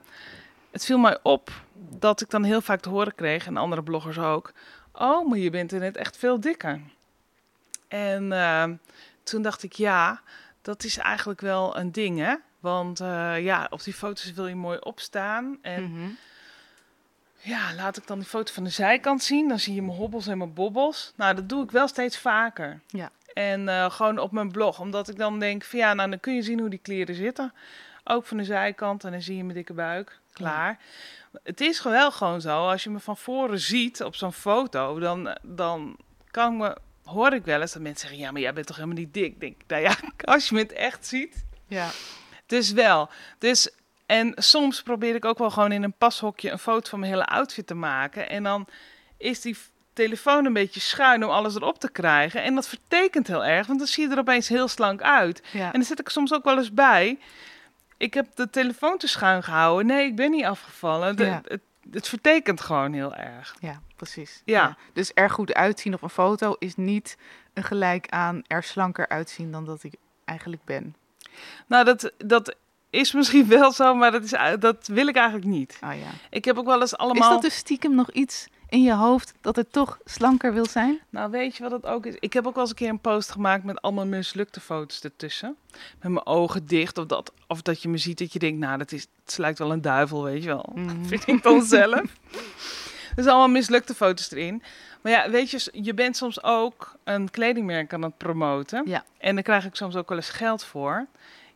[0.70, 4.18] het viel mij op dat ik dan heel vaak te horen kreeg, en andere bloggers
[4.18, 4.52] ook...
[4.98, 6.80] Oh, maar je bent er net echt veel dikker.
[7.88, 8.74] En ehm,
[9.22, 10.20] toen dacht ik, ja,
[10.62, 12.34] dat is eigenlijk wel een ding, hè?
[12.60, 15.58] Want eh, ja, op die foto's wil je mooi opstaan.
[15.62, 16.08] En Mhm.
[17.40, 19.48] ja, laat ik dan die foto van de zijkant zien.
[19.48, 21.12] Dan zie je mijn hobbels en mijn bobbels.
[21.16, 22.80] Nou, dat doe ik wel steeds vaker.
[22.86, 23.10] Ja.
[23.34, 24.80] En eh, gewoon op mijn blog.
[24.80, 27.52] Omdat ik dan denk van ja, nou dan kun je zien hoe die kleren zitten.
[28.04, 29.04] Ook van de zijkant.
[29.04, 30.18] En dan zie je mijn dikke buik.
[30.34, 30.78] Klaar.
[31.42, 32.68] Het is gewoon wel gewoon zo.
[32.68, 34.98] Als je me van voren ziet op zo'n foto.
[34.98, 35.96] Dan, dan
[36.30, 38.26] kan me, hoor ik wel eens dat mensen zeggen.
[38.26, 39.40] Ja, maar jij bent toch helemaal niet dik?
[39.40, 39.94] Denk ik, nou ja,
[40.32, 41.44] als je me het echt ziet.
[41.66, 41.90] ja.
[42.46, 43.10] Dus wel.
[43.38, 43.70] Dus,
[44.06, 47.26] en soms probeer ik ook wel gewoon in een pashokje een foto van mijn hele
[47.26, 48.28] outfit te maken.
[48.28, 48.66] En dan
[49.16, 49.56] is die
[49.92, 52.42] telefoon een beetje schuin om alles erop te krijgen.
[52.42, 55.42] En dat vertekent heel erg, want dan zie je er opeens heel slank uit.
[55.52, 55.64] ja.
[55.66, 57.18] En dan zit ik soms ook wel eens bij.
[58.04, 59.86] Ik heb de telefoon te schuin gehouden.
[59.86, 61.16] Nee, ik ben niet afgevallen.
[61.16, 61.40] De- Ja.
[61.44, 63.56] het, het vertekent gewoon heel erg.
[63.60, 64.42] Ja, precies.
[64.44, 64.76] Ja.
[64.92, 67.16] Dus er goed uitzien op een foto is niet
[67.54, 70.96] een gelijk aan er slanker uitzien dan dat ik eigenlijk ben.
[71.66, 72.54] Nou, dat, dat
[72.90, 75.78] is misschien wel zo, maar dat, is, dat wil ik eigenlijk niet.
[75.84, 76.10] Oh ja.
[76.30, 77.28] Ik heb ook wel eens allemaal...
[77.28, 81.00] Is dat dus stiekem nog iets in je hoofd dat het toch slanker wil zijn?
[81.10, 82.16] Nou, weet je wat het ook is?
[82.18, 85.56] Ik heb ook wel eens een keer een post gemaakt met allemaal mislukte foto's ertussen.
[86.00, 86.98] Met mijn ogen dicht.
[86.98, 89.58] Of dat, of dat je me ziet dat je denkt, nou, dat is, het lijkt
[89.58, 90.72] wel een duivel, weet je wel.
[90.74, 91.04] Mhm.
[91.10, 92.02] Vind ik dan zelf.
[93.14, 94.62] Dus allemaal mislukte foto's erin.
[95.02, 98.82] Maar ja, weet je, je bent soms ook een kledingmerk aan het promoten.
[98.86, 99.04] Ja.
[99.18, 101.06] En daar krijg ik soms ook wel eens geld voor.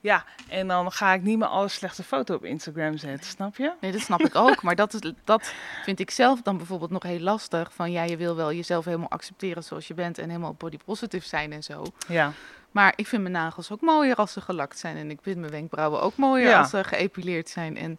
[0.01, 3.73] Ja, en dan ga ik niet meer alle slechte foto op Instagram zetten, snap je?
[3.81, 4.63] Nee, dat snap ik ook.
[4.63, 5.53] Maar dat, is, dat
[5.85, 7.73] vind ik zelf dan bijvoorbeeld nog heel lastig.
[7.73, 11.27] Van ja, je wil wel jezelf helemaal accepteren zoals je bent en helemaal body positive
[11.29, 11.85] zijn en zo.
[12.09, 12.33] Ja.
[12.71, 14.97] Maar ik vind mijn nagels ook mooier als ze gelakt zijn.
[14.97, 16.59] En ik vind mijn wenkbrauwen ook mooier Ja.
[16.59, 17.77] als ze geëpileerd zijn.
[17.77, 17.99] En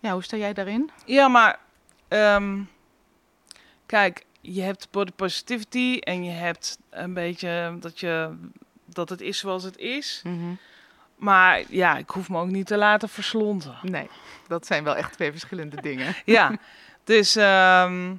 [0.00, 0.90] ja, hoe sta jij daarin?
[1.04, 1.58] Ja, maar
[2.08, 2.60] ehm,
[3.86, 8.36] kijk, je hebt body positivity en je hebt een beetje dat, je,
[8.84, 10.22] dat het is zoals het is.
[11.20, 13.74] Maar ja, ik hoef me ook niet te laten verslonzen.
[13.82, 14.08] Nee,
[14.46, 16.14] dat zijn wel echt twee verschillende dingen.
[16.24, 16.52] Ja,
[17.04, 18.14] dus ehm,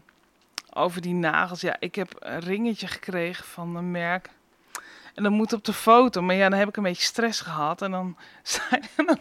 [0.73, 1.61] over die nagels.
[1.61, 4.29] Ja, ik heb een ringetje gekregen van een merk.
[5.15, 6.21] En dat moet op de foto.
[6.21, 7.81] Maar ja, dan heb ik een beetje stress gehad.
[7.81, 8.17] En dan,
[9.05, 9.17] dan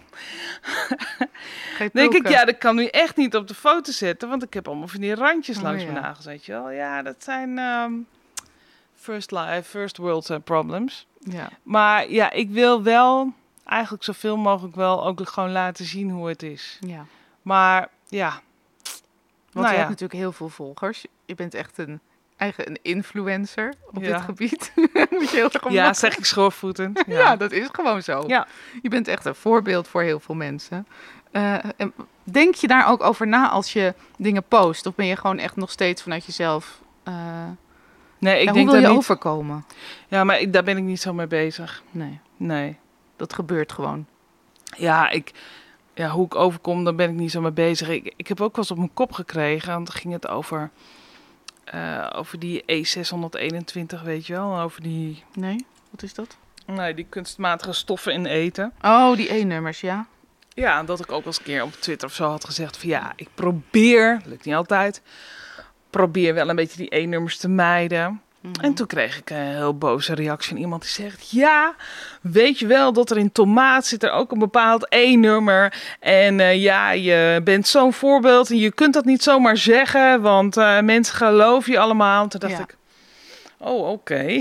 [1.93, 4.29] denk ik, ja, dat kan nu echt niet op de foto zetten.
[4.29, 5.91] Want ik heb allemaal van die randjes Oh, langs ja.
[5.91, 6.71] mijn nagels, weet je wel.
[6.71, 7.93] Ja, dat zijn ehm,
[8.95, 11.07] first, life, first world eh, problems.
[11.19, 13.33] Ja, Maar ja, ik wil wel
[13.71, 16.79] eigenlijk zoveel mogelijk wel ook gewoon laten zien hoe het is.
[16.81, 17.05] ja.
[17.43, 18.41] Maar ja, Want
[19.53, 19.77] Nou je ja.
[19.79, 21.07] hebt natuurlijk heel veel volgers.
[21.27, 22.01] Je bent echt een
[22.37, 24.13] eigen een influencer op Ja.
[24.13, 24.73] dit gebied.
[25.11, 27.03] Moet je heel erg om ja zeg ik schoorvoetend.
[27.07, 27.37] Ja.
[27.37, 28.25] dat is gewoon zo.
[28.27, 28.47] Ja.
[28.83, 30.87] Je bent echt een voorbeeld voor heel veel mensen.
[31.31, 31.93] Eh, en
[32.25, 34.87] denk je daar ook over na als je dingen post?
[34.87, 36.81] Of ben je gewoon echt nog steeds vanuit jezelf...
[37.03, 37.15] eh,
[38.19, 38.97] Nee, ik denk hoe wil daar je niet.
[38.97, 39.65] overkomen?
[40.09, 41.83] Ja, maar ik, daar ben ik niet zo mee bezig.
[41.91, 42.79] Nee, Nee.
[43.21, 44.07] Dat gebeurt gewoon.
[44.77, 45.33] Ja, ik,
[45.95, 47.89] ja, hoe ik overkom, daar ben ik niet zo mee bezig.
[47.89, 49.73] Ik, ik heb ook wel eens op mijn kop gekregen.
[49.73, 50.71] Want dan ging het over,
[51.65, 54.59] eh, over die E621, weet je wel.
[54.61, 56.37] Over die, Nee, wat is dat?
[56.67, 58.73] nee, die kunstmatige stoffen in eten.
[58.83, 60.07] Oh, die E-nummers, ja.
[60.55, 62.89] Ja, dat ik ook wel eens een keer op Twitter of zo had gezegd van
[62.89, 65.03] ja, ik probeer, lukt niet altijd,
[65.91, 68.23] probeer wel een beetje die E-nummers te mijden.
[68.41, 68.61] Mhm.
[68.61, 71.75] En toen kreeg ik een heel boze reactie van iemand die zegt: Ja,
[72.21, 75.75] weet je wel dat er in tomaat zit er ook een bepaald E-nummer.
[76.01, 80.57] En eh, ja, je bent zo'n voorbeeld en je kunt dat niet zomaar zeggen, want
[80.57, 82.29] eh, mensen geloven je allemaal.
[82.29, 82.59] Toen dacht Ja.
[82.61, 82.77] ik:
[83.59, 84.25] Oh, oké.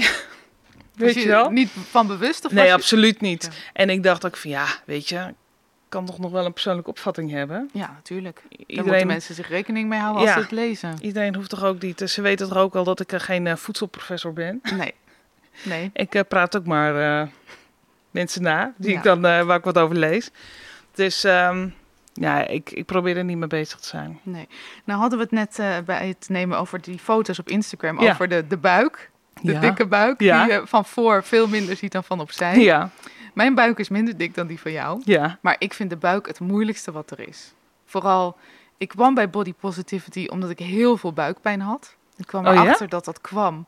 [0.95, 1.49] Weet je wel?
[1.49, 3.43] Niet van bewust of Nee, je- absoluut niet.
[3.43, 3.49] Ja.
[3.73, 5.33] En ik dacht ook van ja, weet je,
[5.89, 7.69] kan toch nog wel een persoonlijke opvatting hebben.
[7.73, 8.35] Ja, natuurlijk.
[8.35, 10.35] Daar moeten Iedereen, mensen zich rekening mee houden als Ja.
[10.35, 10.95] ze het lezen.
[11.01, 11.99] iedereen hoeft toch ook niet.
[12.05, 14.59] Ze weten toch ook al dat ik eh, geen eh, voedselprofessor ben.
[14.77, 14.93] Nee.
[15.63, 15.89] Nee.
[16.03, 17.27] Ik eh, praat ook maar eh,
[18.11, 18.97] mensen na, die Ja.
[18.97, 20.29] ik dan, eh, waar ik wat over lees.
[20.93, 21.67] Dus ehm,
[22.13, 24.19] ja, ik, ik probeer er niet mee bezig te zijn.
[24.23, 24.47] Nee.
[24.83, 28.01] Nou hadden we het net eh, bij het nemen over die foto's op Instagram.
[28.01, 28.11] Ja.
[28.11, 29.09] Over de, de buik.
[29.41, 30.21] De dikke buik.
[30.21, 30.43] Ja.
[30.43, 32.59] Die je van voor veel minder ziet dan van opzij.
[32.59, 32.89] Ja,
[33.39, 35.01] Mijn buik is minder dik dan die van jou.
[35.05, 35.37] ja.
[35.41, 37.53] Maar ik vind de buik het moeilijkste wat er is.
[37.85, 38.37] Vooral,
[38.77, 41.95] ik kwam bij body positivity omdat ik heel veel buikpijn had.
[42.17, 42.61] Ik kwam Oh ja?
[42.63, 43.65] erachter dat dat kwam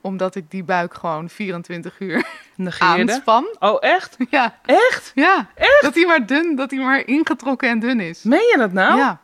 [0.00, 3.12] omdat ik die buik gewoon 24 uur Negeerde.
[3.12, 3.56] aanspan.
[3.58, 4.16] Oh, echt?
[4.30, 5.12] Ja, Echt?
[5.14, 5.50] ja.
[5.80, 8.22] Dat hij maar dun, dat hij maar ingetrokken en dun is.
[8.22, 8.96] Meen je dat nou?
[8.98, 9.20] Ja.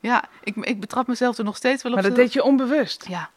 [0.00, 1.98] Ja, ik, ik betrap mezelf er nog steeds wel op.
[2.00, 3.06] Maar dat deed je onbewust.
[3.08, 3.30] Ja,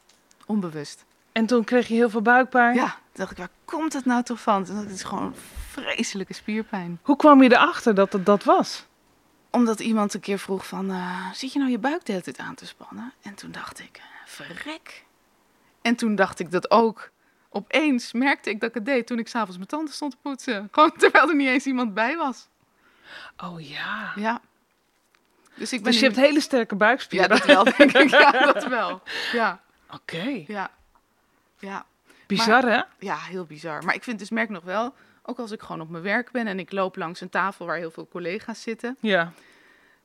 [0.46, 1.06] onbewust.
[1.38, 2.76] En toen kreeg je heel veel buikpijn.
[2.76, 4.66] Ja, toen dacht ik, waar komt het nou toch van?
[4.66, 5.36] Het is gewoon
[5.72, 7.00] vreselijke spierpijn.
[7.02, 8.86] Hoe kwam je erachter dat het dat was?
[9.52, 12.38] Omdat iemand een keer vroeg van, eh, zit je nou je buik de hele tijd
[12.40, 13.14] aan te spannen?
[13.22, 15.04] En toen dacht ik, eh, verrek.
[15.82, 17.10] En toen dacht ik dat ook.
[17.50, 20.68] Opeens merkte ik dat ik het deed toen ik s'avonds mijn tanden stond te poetsen.
[20.72, 22.48] Gewoon terwijl er niet eens iemand bij was.
[23.44, 24.12] Oh ja.
[24.16, 24.42] Ja.
[25.56, 27.30] Dus ik ben Dus je nu- hebt hele sterke Ja, buikspieren.
[27.30, 28.10] dat wel, denk ik.
[28.10, 29.02] Ja, dat wel.
[29.32, 30.44] Ja, Oké.
[30.48, 30.70] ja.
[31.60, 31.86] Ja,
[32.28, 32.82] Bizar hè?
[33.00, 33.84] ja, heel bizar.
[33.86, 34.94] Maar ik vind dus, merk nog wel,
[35.24, 37.78] ook als ik gewoon op mijn werk ben en ik loop langs een tafel waar
[37.78, 39.32] heel veel collega's zitten, Ja.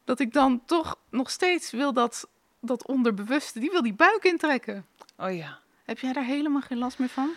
[0.05, 2.29] dat ik dan toch nog steeds wil dat,
[2.61, 4.87] dat onderbewuste, die wil die buik intrekken.
[5.17, 5.59] Oh ja.
[5.85, 7.31] Heb jij daar helemaal geen last meer van?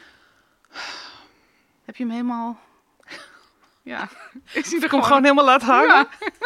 [1.85, 2.59] Heb je hem helemaal...
[3.81, 4.09] Ja,
[4.51, 5.87] ik zie er Ik hem gewoon helemaal laten hangen.
[5.95, 6.09] Ja.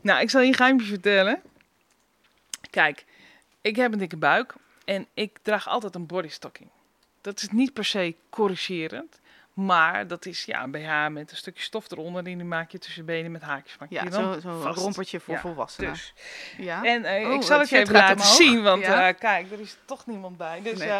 [0.00, 1.42] Nou, ik zal je een geheimje vertellen.
[2.70, 3.04] Kijk,
[3.64, 6.68] ik heb een dikke buik en ik draag altijd een bodystocking.
[7.20, 9.20] Dat is niet per se corrigerend,
[9.52, 12.24] maar dat is ja, een BH met een stukje stof eronder.
[12.24, 13.78] Die maak je tussen je benen met haakjes.
[13.78, 15.90] Maak je Ja, dan zo, rompertje voor Ja, volwassenen.
[15.92, 16.14] Dus.
[16.58, 16.82] Ja.
[16.84, 18.34] En eh, Oh, ik zal het je even laten omhoog.
[18.34, 19.08] zien, want Ja.
[19.08, 20.60] eh, kijk, er is toch niemand bij.
[20.62, 20.88] Dus Nee.
[20.88, 20.98] eh,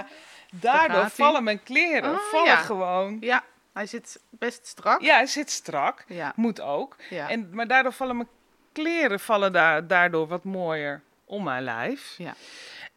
[0.51, 3.17] Daar daardoor vallen mijn kleren Oh, vallen gewoon.
[3.21, 5.01] ja, hij zit best strak.
[5.01, 6.05] Ja, hij zit strak.
[6.09, 6.97] Ja, Moet ook.
[7.11, 7.29] ja.
[7.31, 8.29] En, maar daardoor vallen mijn
[8.73, 12.15] kleren vallen daar, daardoor wat mooier om mijn lijf.
[12.19, 12.35] Ja.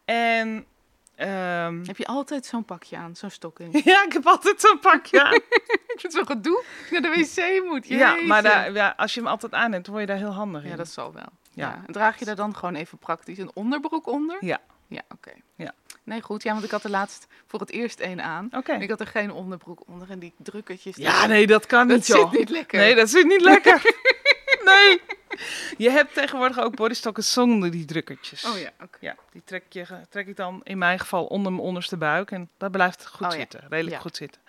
[0.04, 0.66] En
[1.14, 3.84] ehm, Heb je altijd zo'n pakje aan, zo'n stokking?
[3.84, 5.34] ja, ik heb altijd zo'n pakje aan.
[5.94, 7.86] ik vind het zo gedoe naar de wc moet.
[7.88, 8.26] ja, Jeetje.
[8.26, 10.62] maar daar, ja, als je hem altijd aan hebt, dan word je daar heel handig
[10.62, 10.68] in.
[10.68, 11.22] Ja, dat zal wel.
[11.52, 11.68] Ja.
[11.68, 11.82] Ja.
[11.86, 14.36] En draag je daar dan gewoon even praktisch een onderbroek onder?
[14.40, 14.58] Ja.
[14.88, 15.30] Ja, oké.
[15.56, 15.72] Ja.
[16.04, 16.42] Nee, goed.
[16.42, 18.48] Ja, want ik had er laatst voor het eerst één aan.
[18.52, 18.72] Oké.
[18.72, 20.96] Ik had er geen onderbroek onder en die drukkertjes.
[20.96, 22.30] Ja, nee, dat kan dat niet, joh.
[22.30, 22.78] zit niet lekker.
[22.78, 23.82] Nee, dat zit niet lekker.
[24.64, 25.00] nee.
[25.76, 28.44] Je hebt tegenwoordig ook bodystokken zonder die drukkertjes.
[28.44, 28.98] Oh ja, oké.
[29.00, 32.30] Ja, die trek, je, trek ik dan in mijn geval onder mijn onderste buik.
[32.30, 33.38] En dat blijft goed Oh ja.
[33.38, 33.60] zitten.
[33.68, 34.00] Redelijk Ja.
[34.02, 34.40] goed zitten.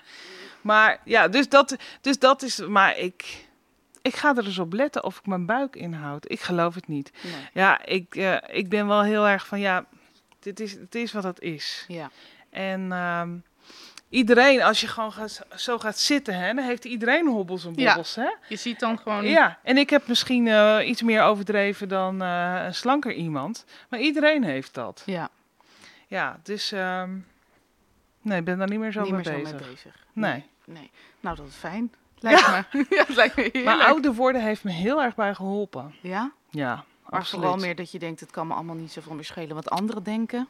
[0.62, 2.60] Maar ja, dus dat, dus dat is.
[2.60, 3.48] Maar ik,
[4.02, 6.32] ik ga er dus op letten of ik mijn buik inhoud.
[6.32, 7.12] Ik geloof het niet.
[7.24, 7.34] Nee.
[7.54, 9.86] Ja, ik, eh, ik ben wel heel erg van ja,
[10.40, 11.86] dit is, het is wat het is.
[11.88, 12.12] Ja.
[12.50, 13.38] En ehm,
[14.10, 17.86] iedereen, als je gewoon gaat, zo gaat zitten, hè, dan heeft iedereen hobbels en Ja.
[17.86, 18.16] bobbels.
[18.16, 18.30] Hè?
[18.48, 19.26] Je ziet dan gewoon...
[19.26, 23.66] Ja, en ik heb misschien eh, iets meer overdreven dan eh, een slanker iemand.
[23.90, 25.04] Maar iedereen heeft dat.
[25.06, 25.30] Ja,
[26.08, 27.10] Ja, dus ehm,
[28.22, 29.60] nee, ik ben daar niet meer zo niet mee meer zo bezig.
[29.60, 30.06] mee bezig.
[30.14, 30.46] Nee.
[30.66, 30.92] Nee.
[31.20, 31.94] Nou, dat is fijn.
[32.20, 32.86] Lijkt me.
[32.96, 33.66] ja, het lijkt me heerlijk.
[33.66, 35.96] Maar ouder worden heeft me heel erg bij geholpen.
[36.02, 36.32] Ja?
[36.50, 36.86] Ja, Maar
[37.20, 37.28] absoluut.
[37.46, 40.04] vooral meer dat je denkt, het kan me allemaal niet zoveel meer schelen wat anderen
[40.04, 40.48] denken.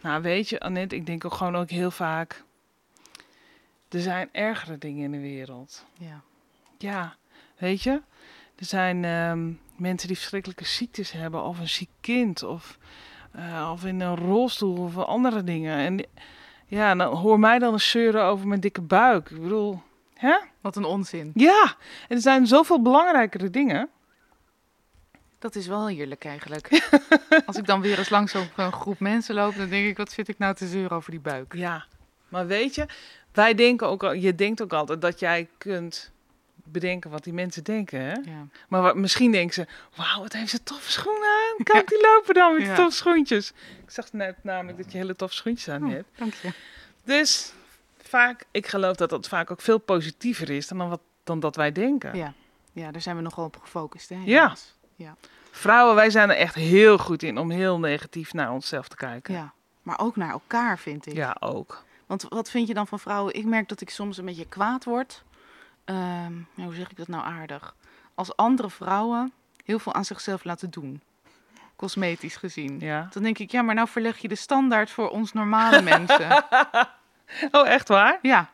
[0.00, 2.42] Nou, weet je, Annette, ik denk ook gewoon ook heel vaak...
[3.88, 5.84] Er zijn ergere dingen in de wereld.
[5.98, 6.20] Ja.
[6.78, 7.16] Ja,
[7.56, 7.90] weet je?
[8.56, 12.78] Er zijn ehm, mensen die verschrikkelijke ziektes hebben, of een ziek kind, of,
[13.32, 15.76] eh, of in een rolstoel, of andere dingen.
[15.76, 16.06] En
[16.66, 19.30] ja, dan hoor mij dan eens zeuren over mijn dikke buik.
[19.30, 19.82] Ik bedoel,
[20.14, 20.38] hè?
[20.60, 21.30] Wat een onzin.
[21.34, 21.76] Ja,
[22.08, 23.88] en er zijn zoveel belangrijkere dingen.
[25.38, 26.88] Dat is wel heerlijk eigenlijk.
[27.46, 30.12] Als ik dan weer eens langs op een groep mensen loop, dan denk ik, wat
[30.12, 31.54] zit ik nou te zeuren over die buik?
[31.54, 31.84] Ja,
[32.28, 32.86] maar weet je,
[33.38, 36.10] wij denken ook, al- je denkt ook altijd dat jij kunt
[36.64, 38.12] bedenken wat die mensen denken, hè?
[38.12, 38.46] Ja.
[38.68, 41.64] Maar wat, misschien denken ze, wauw, wat heeft ze toffe schoenen aan.
[41.64, 42.74] Kijk, die lopen dan met die Ja.
[42.76, 43.50] toffe schoentjes.
[43.84, 46.08] Ik zag net namelijk dat je hele toffe schoentjes aan Oh, hebt.
[46.18, 46.50] dank je.
[47.04, 47.52] Dus
[48.02, 51.72] vaak, ik geloof dat dat vaak ook veel positiever is dan, wat, dan dat wij
[51.72, 52.16] denken.
[52.16, 52.32] Ja.
[52.72, 54.08] ja, daar zijn we nogal op gefocust.
[54.08, 54.54] Hè, Ja.
[54.96, 55.16] ja.
[55.50, 59.34] Vrouwen, wij zijn er echt heel goed in om heel negatief naar onszelf te kijken.
[59.34, 61.12] Ja, maar ook naar elkaar, vind ik.
[61.14, 61.84] Ja, ook.
[62.08, 63.34] Want wat vind je dan van vrouwen?
[63.34, 65.24] Ik merk dat ik soms een beetje kwaad word.
[65.84, 67.74] Ehm, hoe zeg ik dat nou aardig?
[68.14, 69.32] Als andere vrouwen
[69.64, 71.02] heel veel aan zichzelf laten doen.
[71.76, 72.80] Cosmetisch gezien.
[72.80, 73.08] Ja.
[73.12, 76.44] Dan denk ik, ja, maar nou verleg je de standaard voor ons normale mensen.
[77.50, 78.18] Oh, echt waar?
[78.22, 78.50] Ja.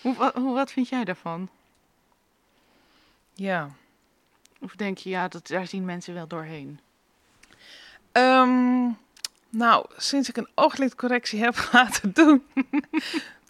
[0.00, 1.48] Hoe, hoe, wat vind jij daarvan?
[3.34, 3.68] Ja.
[4.60, 6.80] Of denk je, ja, dat, daar zien mensen wel doorheen?
[8.12, 8.90] Ehm,
[9.52, 12.46] nou, sinds ik een ooglidcorrectie heb laten doen,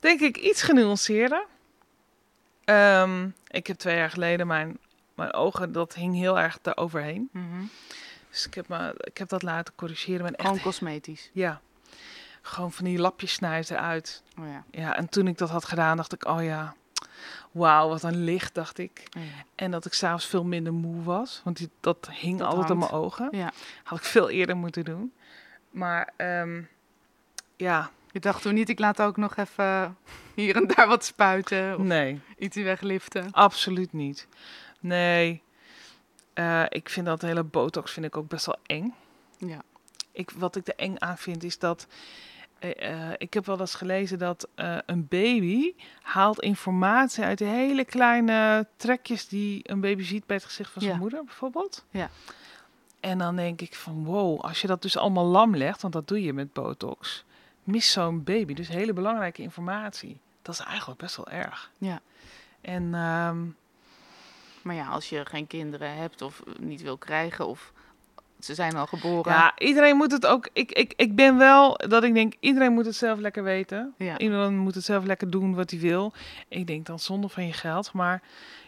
[0.00, 1.46] denk ik iets genuanceerder.
[2.64, 4.78] Ehm, ik heb twee jaar geleden mijn,
[5.14, 7.30] mijn ogen, dat hing heel erg daaroverheen.
[8.30, 10.22] Dus ik heb, me, ik heb dat laten corrigeren.
[10.22, 11.30] Ben echt, Gewoon cosmetisch.
[11.32, 11.60] ja,
[12.42, 14.22] gewoon van die lapjes snijden eruit.
[14.38, 14.64] Oh ja.
[14.70, 16.74] Ja, en toen ik dat had gedaan, dacht ik, oh ja,
[17.50, 19.02] wauw, wat een licht, dacht ik.
[19.16, 19.44] Oh ja.
[19.54, 22.78] En dat ik s'avonds veel minder moe was, want die, dat hing Dat altijd aan
[22.78, 23.28] mijn ogen.
[23.30, 23.52] Ja.
[23.82, 25.12] Had ik veel eerder moeten doen.
[25.72, 26.62] Maar ehm,
[27.56, 29.96] ja, Je dacht toen niet, ik laat ook nog even
[30.34, 33.30] hier en daar wat spuiten of nee, iets wegliften.
[33.32, 34.28] absoluut niet.
[34.80, 35.42] Nee,
[36.34, 38.94] Eh, ik vind dat hele botox vind ik ook best wel eng.
[39.38, 39.58] Ja.
[40.12, 41.86] Ik, wat ik er eng aan vind is dat...
[42.58, 44.48] eh, eh, ik heb wel eens gelezen dat
[44.86, 50.44] een baby haalt informatie uit de hele kleine trekjes die een baby ziet bij het
[50.44, 51.00] gezicht van zijn Ja.
[51.00, 51.84] moeder, bijvoorbeeld.
[51.90, 52.10] Ja.
[53.02, 56.08] En dan denk ik van wow, als je dat dus allemaal lam legt, want dat
[56.08, 57.24] doe je met botox,
[57.64, 60.18] mist zo'n baby dus hele belangrijke informatie.
[60.42, 61.70] Dat is eigenlijk best wel erg.
[61.78, 62.00] Ja.
[62.60, 63.40] En ehm,
[64.62, 67.72] Maar ja, als je geen kinderen hebt of niet wil krijgen of
[68.44, 69.32] ze zijn al geboren.
[69.32, 70.48] ja, iedereen moet het ook.
[70.52, 73.94] Ik, ik, ik ben wel dat ik denk, iedereen moet het zelf lekker weten.
[73.96, 74.18] Ja.
[74.18, 76.12] Iedereen moet het zelf lekker doen wat hij wil.
[76.48, 77.92] Ik denk dan zonder van je geld.
[77.92, 78.22] Maar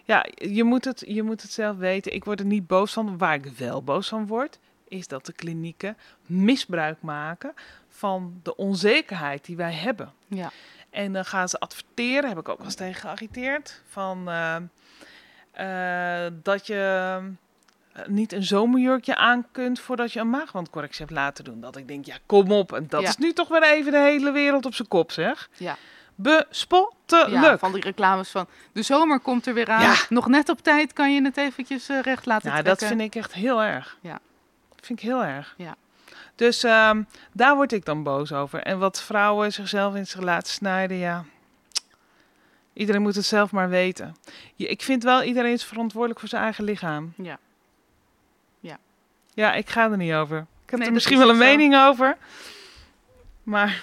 [0.05, 2.15] ja, je moet, het, je moet het zelf weten.
[2.15, 3.19] Ik word er niet boos van.
[3.19, 4.59] Waar ik wel boos van word,
[4.89, 7.53] is dat de klinieken misbruik maken
[7.89, 10.13] van de onzekerheid die wij hebben.
[10.27, 10.51] Ja.
[10.91, 14.57] En dan gaan ze adverteren, heb ik ook wel eens tegen geagiteerd, van eh,
[16.27, 17.21] eh, dat je
[18.07, 21.61] niet een zomerjurkje aan kunt voordat je een maagwandcorrectie hebt laten doen.
[21.61, 22.73] Dat ik denk, ja, kom op.
[22.73, 23.09] En dat Ja.
[23.09, 25.49] is nu toch weer even de hele wereld op zijn kop, zeg.
[25.57, 25.77] Ja.
[26.15, 27.31] Bespottelijk.
[27.45, 29.83] ja, van die reclames van de zomer komt er weer aan.
[29.83, 29.95] Ja.
[30.09, 32.87] Nog net op tijd kan je het eventjes eh, recht laten Nou, trekken.
[32.89, 33.97] dat vind ik echt heel erg.
[34.01, 34.19] Ja.
[34.77, 35.55] Dat vind ik heel erg.
[35.57, 35.75] Ja.
[36.35, 37.03] Dus ehm,
[37.33, 38.63] daar word ik dan boos over.
[38.63, 41.25] En wat vrouwen zichzelf in zich laten snijden, ja.
[42.73, 44.17] Iedereen moet het zelf maar weten.
[44.55, 47.13] Je, ik vind wel, iedereen is verantwoordelijk voor zijn eigen lichaam.
[47.17, 47.39] Ja.
[49.35, 50.39] Ja, ik ga er niet over.
[50.39, 51.45] Ik heb Nee, er misschien is wel een zo.
[51.45, 52.17] mening over.
[53.43, 53.83] Maar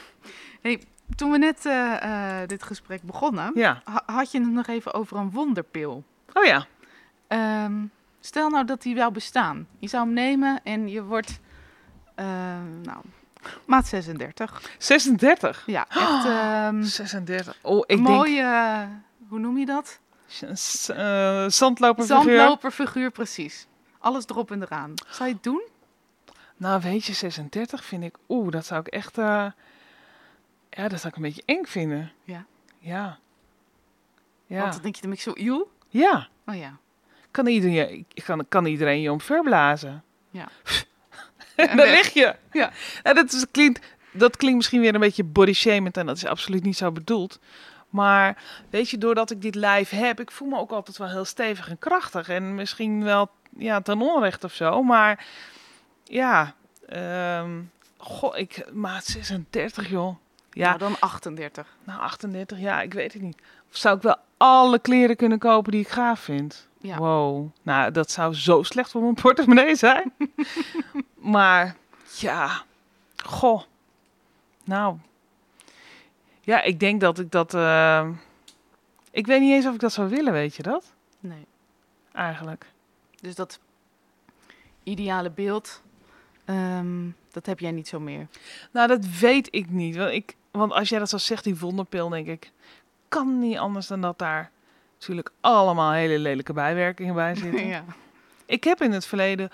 [1.15, 3.81] Toen we net eh, eh, dit gesprek begonnen, ja.
[3.83, 6.03] ha- had je het nog even over een wonderpil.
[6.33, 6.65] Oh ja.
[7.27, 7.73] Ehm,
[8.19, 9.67] stel nou dat die wel bestaan.
[9.79, 11.39] Je zou hem nemen en je wordt,
[12.15, 12.25] eh,
[12.83, 12.97] nou,
[13.65, 14.61] maat 36.
[14.77, 15.63] 36.
[15.65, 17.55] Ja, echt ehm, 36.
[17.61, 18.17] Oh, ik een denk...
[18.17, 18.87] mooie,
[19.27, 19.99] hoe noem je dat?
[20.87, 22.35] eh, zandloperfiguur.
[22.37, 23.67] Zandloperfiguur, precies.
[24.01, 24.93] Alles erop en eraan.
[25.09, 25.61] Zou je het doen?
[26.57, 28.15] Nou, weet je, 36 vind ik...
[28.29, 29.17] Oeh, dat zou ik echt...
[29.17, 29.45] eh,
[30.69, 32.11] ja, dat zou ik een beetje eng vinden.
[32.23, 32.45] Ja.
[32.79, 33.19] Ja.
[34.45, 34.59] Ja.
[34.59, 35.33] Want dan denk je, dan ik zo
[35.89, 36.27] ja.
[36.45, 36.77] Oh ja.
[37.31, 37.73] Kan iedereen,
[38.13, 40.03] je- kan, kan iedereen je omverblazen?
[40.29, 40.47] Ja.
[41.55, 42.35] en En daar lig je.
[42.51, 42.71] Ja.
[43.03, 46.25] En dat, is, klinkt, dat klinkt misschien weer een beetje body shaming en dat is
[46.25, 47.39] absoluut niet zo bedoeld.
[47.89, 51.25] Maar weet je, doordat ik dit live heb, ik voel me ook altijd wel heel
[51.25, 52.29] stevig en krachtig.
[52.29, 54.83] En misschien wel ja, ten onrecht of zo.
[54.83, 55.25] Maar
[56.03, 56.53] ja,
[56.87, 57.61] ehm,
[57.97, 60.15] goh, ik maat 36 joh.
[60.51, 61.67] Ja, Nou, dan 38.
[61.83, 63.37] nou 38, ja, ik weet het niet.
[63.69, 66.67] Of zou ik wel alle kleren kunnen kopen die ik gaaf vind?
[66.77, 66.97] Ja.
[66.97, 70.13] Wow, nou dat zou zo slecht voor mijn portemonnee zijn.
[71.35, 71.75] maar
[72.17, 72.63] ja,
[73.23, 73.61] goh,
[74.63, 74.97] nou,
[76.41, 78.07] ja, ik denk dat ik dat, eh,
[79.11, 80.93] ik weet niet eens of ik dat zou willen, weet je dat?
[81.19, 81.45] Nee.
[82.13, 82.70] Eigenlijk.
[83.21, 83.59] Dus dat
[84.83, 85.81] ideale beeld,
[86.45, 88.27] ehm, dat heb jij niet zo meer.
[88.71, 92.09] Nou, dat weet ik niet, want ik, want als jij dat zo zegt, die wonderpil,
[92.09, 92.51] denk ik,
[93.09, 94.51] kan niet anders dan dat daar
[94.93, 97.67] natuurlijk allemaal hele lelijke bijwerkingen bij zitten.
[97.67, 97.85] ja.
[98.45, 99.49] Ik heb in het verleden,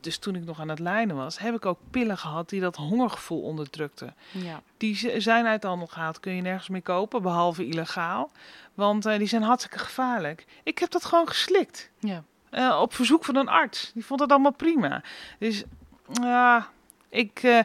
[0.00, 2.76] dus toen ik nog aan het lijnen was, heb ik ook pillen gehad die dat
[2.76, 4.14] hongergevoel onderdrukten.
[4.30, 4.62] ja.
[4.76, 8.30] Die zijn uit de handel gehaald, kun je nergens meer kopen, behalve illegaal.
[8.74, 10.46] Want eh, die zijn hartstikke gevaarlijk.
[10.62, 11.90] Ik heb dat gewoon geslikt.
[11.98, 12.24] Ja.
[12.50, 13.90] Eh, op verzoek van een arts.
[13.94, 15.02] Die vond het allemaal prima.
[15.38, 15.64] Dus
[16.12, 16.68] ja,
[17.08, 17.58] ik, eh,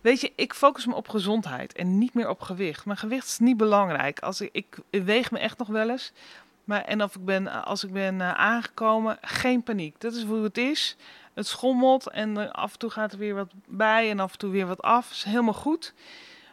[0.00, 2.84] weet je, ik focus me op gezondheid en niet meer op gewicht.
[2.84, 4.20] Mijn gewicht is niet belangrijk.
[4.20, 6.12] Als ik, ik weeg me echt nog wel eens.
[6.64, 10.00] Maar, en of ik ben, als ik ben eh, aangekomen, geen paniek.
[10.00, 10.96] Dat is hoe het is.
[11.34, 14.50] Het schommelt en af en toe gaat er weer wat bij en af en toe
[14.50, 15.10] weer wat af.
[15.10, 15.94] is helemaal goed.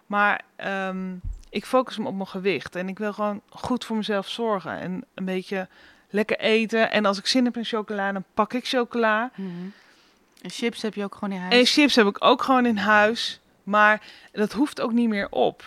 [0.06, 1.16] Maar ehm,
[1.50, 2.76] ik focus me op mijn gewicht.
[2.76, 4.80] En ik wil gewoon goed voor mezelf zorgen.
[4.80, 5.68] En een beetje
[6.14, 6.92] lekker eten.
[6.92, 9.32] En als ik zin heb in chocola, dan pak ik chocola.
[10.42, 11.54] En chips heb je ook gewoon in huis?
[11.60, 13.40] En chips heb ik ook gewoon in huis.
[13.64, 15.64] Maar dat hoeft ook niet meer op.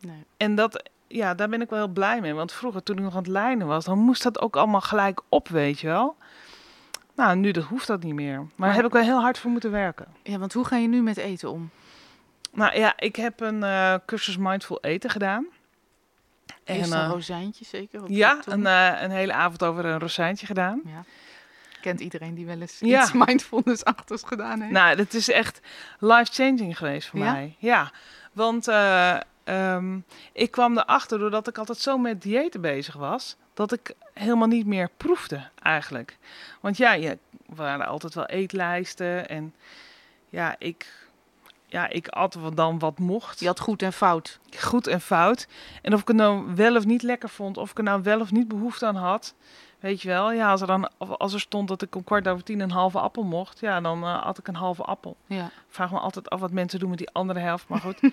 [0.00, 0.24] Nee.
[0.36, 2.34] En dat, ja, daar ben ik wel heel blij mee.
[2.34, 5.20] Want vroeger, toen ik nog aan het lijnen was, dan moest dat ook allemaal gelijk
[5.28, 6.16] op, weet je wel.
[7.14, 8.36] Nou, nu dat hoeft dat niet meer.
[8.36, 10.06] Maar, Maar- daar heb ik wel heel hard voor moeten werken.
[10.22, 11.70] Ja, want hoe ga je nu met eten om?
[12.52, 15.46] Nou ja, ik heb een eh, cursus Mindful Eten gedaan.
[16.68, 18.00] Eerst En, een eh, rozijntje zeker?
[18.06, 20.80] ja, een, eh, een hele avond over een rozijntje gedaan.
[20.84, 21.04] ja.
[21.80, 23.02] Kent iedereen die wel eens Ja.
[23.02, 24.72] iets mindfulness-achtigs gedaan heeft?
[24.72, 25.60] Nou, dat is echt
[25.98, 27.32] life-changing geweest voor Ja?
[27.32, 27.54] mij.
[27.58, 27.90] Ja,
[28.32, 29.98] want eh, ehm,
[30.32, 34.66] ik kwam erachter doordat ik altijd zo met diëten bezig was, dat ik helemaal niet
[34.66, 36.16] meer proefde eigenlijk.
[36.60, 39.54] Want ja, je, waren altijd wel eetlijsten en
[40.28, 40.86] ja, ik,
[41.68, 43.40] ja, ik at dan wat mocht.
[43.40, 44.38] Je had goed en fout.
[44.58, 45.48] Goed en fout.
[45.82, 48.20] En of ik het nou wel of niet lekker vond, of ik er nou wel
[48.20, 49.34] of niet behoefte aan had.
[49.80, 52.44] Weet je wel, ja, als er dan als er stond dat ik om kwart over
[52.44, 55.16] tien een halve appel mocht, ja, dan eh, at ik een halve appel.
[55.26, 55.44] Ja.
[55.44, 58.00] Ik vraag me altijd af wat mensen doen met die andere helft, maar goed.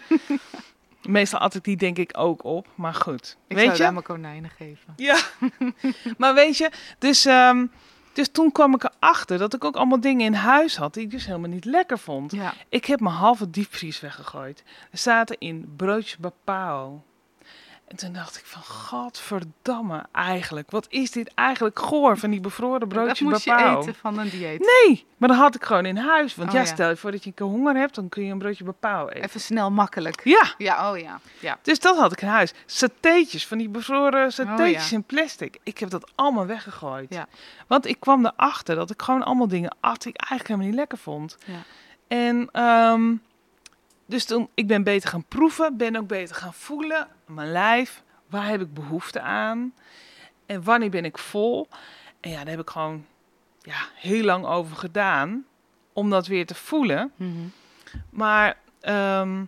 [1.02, 3.38] Meestal at ik die denk ik ook op, maar goed.
[3.48, 3.84] Ik weet zou je?
[3.84, 4.94] daar mijn konijnen geven.
[4.96, 5.18] Ja.
[6.18, 7.66] maar weet je, dus, ehm,
[8.16, 11.12] dus toen kwam ik erachter dat ik ook allemaal dingen in huis had die ik
[11.12, 12.32] dus helemaal niet lekker vond.
[12.32, 12.54] Ja.
[12.70, 14.64] Ik heb mijn halve diepvries weggegooid.
[14.92, 17.04] Er zaten in broodjes bapao.
[17.88, 20.72] En toen dacht ik van, godverdamme eigenlijk.
[20.72, 24.30] Wat is dit eigenlijk goor van die bevroren dat broodjes moest je eten van een
[24.30, 24.60] dieet.
[24.88, 26.36] Nee, maar dat had ik gewoon in huis.
[26.36, 26.66] Want Oh, ja, ja.
[26.66, 29.08] stel je voor dat je een keer honger hebt, dan kun je een broodje bapao
[29.08, 29.24] eten.
[29.24, 30.22] Even snel, makkelijk.
[30.24, 31.20] Ja, Ja, oh ja.
[31.40, 31.60] ja.
[31.62, 32.54] dus dat had ik in huis.
[32.66, 34.96] Satéetjes, van die bevroren satéetjes Oh, ja.
[34.96, 35.58] in plastic.
[35.64, 37.14] Ik heb dat allemaal weggegooid.
[37.14, 37.28] Ja.
[37.68, 40.76] Want ik kwam erachter dat ik gewoon allemaal dingen at die ik eigenlijk helemaal niet
[40.80, 41.38] lekker vond.
[41.46, 41.54] Ja.
[42.08, 43.14] En ehm,
[44.06, 47.08] dus toen, ik ben beter gaan proeven, ben ook beter gaan voelen.
[47.26, 49.74] Mijn lijf, waar heb ik behoefte aan?
[50.46, 51.68] En wanneer ben ik vol?
[52.20, 53.06] En ja, daar heb ik gewoon
[53.62, 55.46] ja, heel lang over gedaan
[55.94, 57.12] om dat weer te voelen.
[57.16, 57.48] Mhm.
[58.10, 59.44] Maar ehm,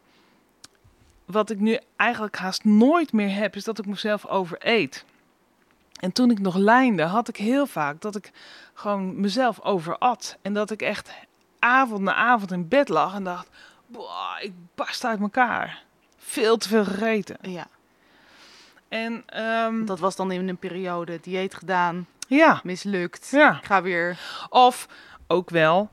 [1.26, 5.06] wat ik nu eigenlijk haast nooit meer heb, is dat ik mezelf overeet.
[6.00, 8.32] En toen ik nog lijnde, had ik heel vaak dat ik
[8.74, 10.38] gewoon mezelf overat.
[10.42, 11.12] En dat ik echt
[11.60, 13.50] avond na avond in bed lag en dacht,
[13.88, 15.84] "Boah, ik barst uit elkaar.
[16.18, 17.38] Veel te veel gegeten.
[17.42, 17.68] ja.
[18.90, 23.30] En ehm, Dat was dan in een periode dieet gedaan, ja, mislukt.
[23.32, 23.58] ja.
[23.58, 24.20] Ik ga weer.
[24.50, 24.88] Of
[25.28, 25.90] ook wel,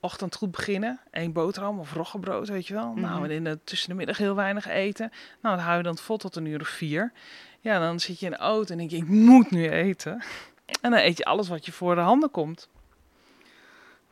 [0.00, 1.00] ochtend goed beginnen.
[1.10, 2.92] één boterham of roggebrood, weet je wel.
[2.94, 3.24] Nou, Mhm.
[3.24, 5.12] en in de, tussen de middag heel weinig eten.
[5.42, 7.12] Nou, dan hou je dan vol tot een uur of vier.
[7.60, 10.22] Ja, dan zit je in de auto en denk je, ik moet nu eten.
[10.80, 12.68] En dan eet je alles wat je voor de handen komt.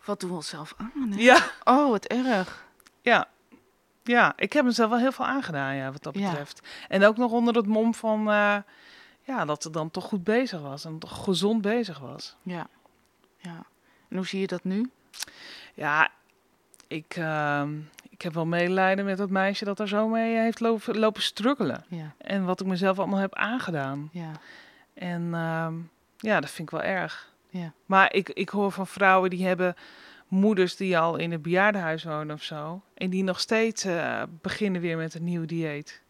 [0.04, 1.10] Wat doen we onszelf aan?
[1.12, 1.20] hè?
[1.20, 2.66] Ja, Oh, wat erg.
[3.08, 3.28] Ja.
[4.02, 6.28] Ja, ik heb mezelf wel heel veel aangedaan, ja, wat dat Ja.
[6.28, 6.60] betreft.
[6.88, 8.56] En ook nog onder het mom van, eh,
[9.22, 10.84] ja, dat ze dan toch goed bezig was.
[10.84, 12.36] En toch gezond bezig was.
[12.42, 12.66] Ja.
[13.36, 13.62] ja.
[14.08, 14.90] En hoe zie je dat nu?
[15.74, 16.08] Ja,
[16.86, 17.78] ik, ehm,
[18.10, 21.84] ik heb wel medelijden met dat meisje dat er zo mee heeft lopen, lopen struggelen.
[21.88, 22.14] Ja.
[22.18, 24.08] En wat ik mezelf allemaal heb aangedaan.
[24.12, 24.30] Ja.
[24.94, 25.74] En ehm,
[26.16, 27.32] ja, dat vind ik wel erg.
[27.50, 27.72] Ja.
[27.86, 29.76] Maar ik, ik hoor van vrouwen die hebben
[30.28, 32.82] moeders die al in het bejaardenhuis wonen of zo.
[32.94, 36.02] En die nog steeds eh, beginnen weer met een nieuw dieet.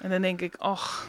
[0.00, 1.08] En dan denk ik, ach,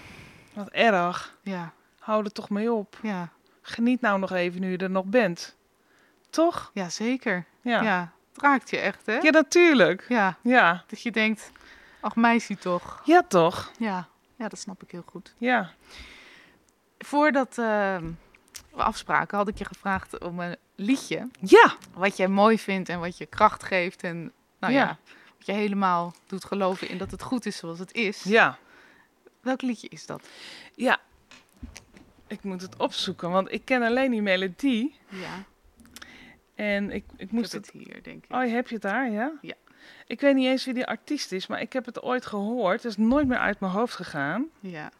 [0.54, 1.38] wat erg.
[1.42, 1.74] Ja.
[2.00, 3.00] Hou er toch mee op.
[3.02, 3.30] Ja.
[3.62, 5.56] Geniet nou nog even nu je er nog bent.
[6.30, 6.72] Toch?
[6.74, 7.46] Ja, zeker.
[7.62, 7.82] Ja.
[7.82, 8.14] Ja.
[8.34, 9.18] Het raakt je echt, hè?
[9.18, 10.06] Ja, natuurlijk.
[10.10, 10.38] Ja.
[10.42, 10.84] Ja.
[10.88, 11.52] Dat je denkt,
[12.00, 13.02] ach meisje toch.
[13.06, 13.72] Ja, toch?
[13.80, 14.08] Ja.
[14.36, 15.34] Ja, dat snap ik heel goed.
[15.38, 15.72] Ja.
[16.98, 18.14] Voordat eh, we
[18.84, 21.28] afspraken, had ik je gevraagd om een liedje.
[21.40, 21.76] Ja.
[21.94, 24.04] Wat jij mooi vindt en wat je kracht geeft.
[24.04, 24.98] En nou ja, Ja.
[25.38, 28.24] wat je helemaal doet geloven in dat het goed is zoals het is.
[28.24, 28.58] Ja.
[29.42, 30.28] Welk liedje is dat?
[30.76, 31.00] Ja.
[32.28, 34.96] Ik moet het opzoeken, want ik ken alleen die melodie.
[35.10, 35.44] Ja,
[36.56, 37.66] En ik, ik moest het...
[37.66, 38.32] het hier, denk ik.
[38.36, 39.32] Oh, heb je het daar, ja?
[39.42, 39.54] Ja.
[40.08, 42.84] Ik weet niet eens wie die artiest is, maar ik heb het ooit gehoord.
[42.84, 44.46] Het is nooit meer uit mijn hoofd gegaan.
[44.60, 44.92] Ja.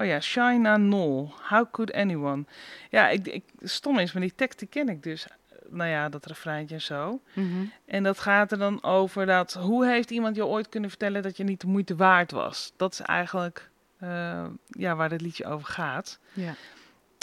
[0.00, 1.32] Oh ja, Shina Nol.
[1.48, 2.44] How could anyone?
[2.90, 5.26] Ja, ik, ik, stom is, maar die tekst die ken ik dus.
[5.68, 7.20] Nou ja, dat refreintje en zo.
[7.32, 7.64] Mhm.
[7.84, 9.52] En dat gaat er dan over dat...
[9.54, 12.72] Hoe heeft iemand je ooit kunnen vertellen dat je niet de moeite waard was?
[12.76, 16.18] Dat is eigenlijk eh, ja, waar het liedje over gaat.
[16.32, 16.54] ja.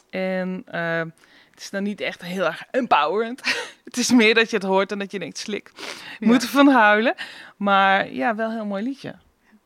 [0.09, 0.99] En eh,
[1.51, 3.41] het is dan niet echt heel erg empowerend.
[3.83, 5.71] het is meer dat je het hoort en dat je denkt, slik,
[6.19, 6.27] Ja.
[6.27, 7.15] moet ervan huilen.
[7.57, 9.15] Maar ja, wel een heel mooi liedje.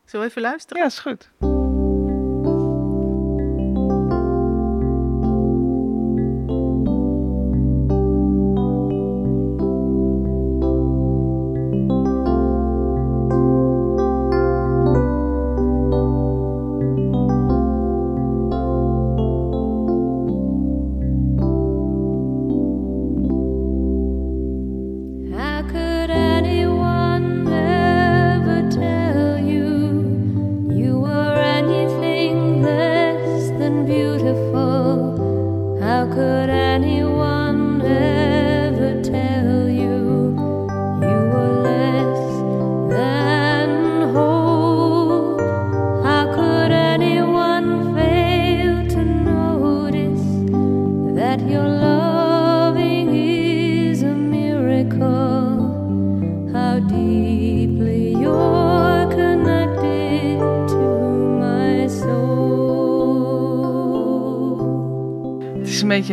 [0.04, 0.82] Zullen we even luisteren?
[0.82, 1.30] Ja, is goed.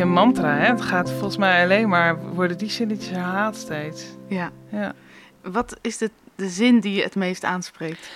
[0.00, 0.56] Beetje een mantra.
[0.56, 0.66] Hè?
[0.66, 4.04] Het gaat volgens mij alleen maar, worden die zinnetjes herhaald steeds.
[4.28, 4.50] Ja.
[4.70, 4.92] Ja.
[5.42, 8.10] Wat is de, de zin die je het meest aanspreekt?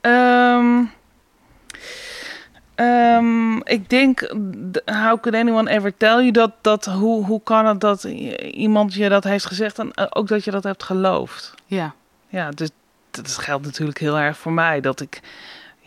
[0.00, 0.84] Ehm,
[2.74, 4.20] ehm, ik denk,
[4.84, 9.08] how could anyone ever tell you dat, dat hoe, hoe kan het dat iemand je
[9.08, 11.54] dat heeft gezegd en eh, ook dat je dat hebt geloofd?
[11.66, 11.94] Ja.
[12.28, 12.70] Ja, dus
[13.10, 14.80] dat geldt natuurlijk heel erg voor mij.
[14.80, 15.20] Dat ik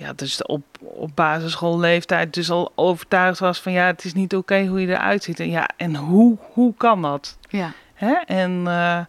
[0.03, 4.65] ja, dus op, op basisschoolleeftijd dus al overtuigd was van ja, het is niet oké
[4.65, 5.39] hoe je eruit ziet.
[5.39, 7.37] En ja, en hoe, hoe kan dat?
[7.49, 7.71] Ja.
[7.93, 8.13] Hè?
[8.13, 8.99] En eh,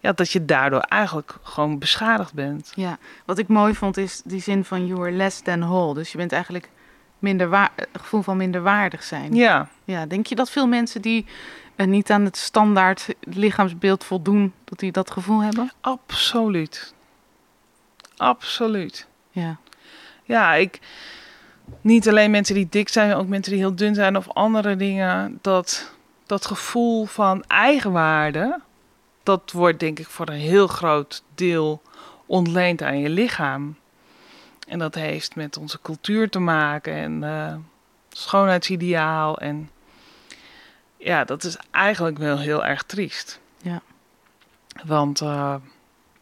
[0.00, 2.72] ja, dat je daardoor eigenlijk gewoon beschadigd bent.
[2.74, 5.94] Ja, wat ik mooi vond is die zin van you are less than whole.
[5.94, 6.70] Dus je bent eigenlijk
[7.18, 9.34] minder waar, het gevoel van minderwaardig zijn.
[9.34, 11.26] Ja, Ja, denk je dat veel mensen die
[11.76, 15.72] eh, niet aan het standaard lichaamsbeeld voldoen, dat die dat gevoel hebben?
[15.80, 16.94] absoluut.
[18.16, 19.06] Absoluut.
[19.30, 19.58] Ja,
[20.28, 20.78] Ja, ik.
[21.80, 25.38] Niet alleen mensen die dik zijn, ook mensen die heel dun zijn of andere dingen.
[25.42, 25.92] Dat,
[26.26, 28.60] dat gevoel van eigenwaarde,
[29.22, 31.82] dat wordt denk ik voor een heel groot deel
[32.26, 33.76] ontleend aan je lichaam.
[34.68, 37.54] En dat heeft met onze cultuur te maken en eh,
[38.10, 39.38] schoonheidsideaal.
[39.38, 39.70] En
[40.96, 43.40] ja, dat is eigenlijk wel heel erg triest.
[43.62, 43.82] Ja.
[44.84, 45.54] Want eh,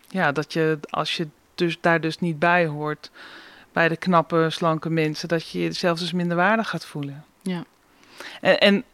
[0.09, 3.11] ja, dat je als je dus daar dus niet bij hoort
[3.77, 7.24] bij de knappe, slanke mensen, dat je jezelf dus minder waardig gaat voelen.
[7.43, 7.64] Ja.
[8.41, 8.85] En, en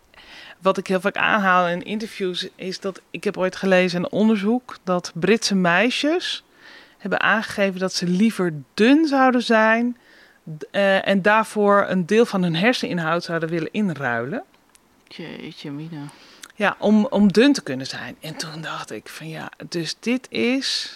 [0.58, 4.76] wat ik heel vaak aanhaal in interviews is dat ik heb ooit gelezen een onderzoek
[4.84, 6.44] dat Britse meisjes
[6.98, 9.96] hebben aangegeven dat ze liever dun zouden zijn
[10.70, 14.42] eh, en daarvoor een deel van hun herseninhoud zouden willen inruilen.
[15.08, 16.02] jeetje mina.
[16.54, 18.16] Ja, om, om dun te kunnen zijn.
[18.20, 20.94] En toen dacht ik van ja, dus dit is,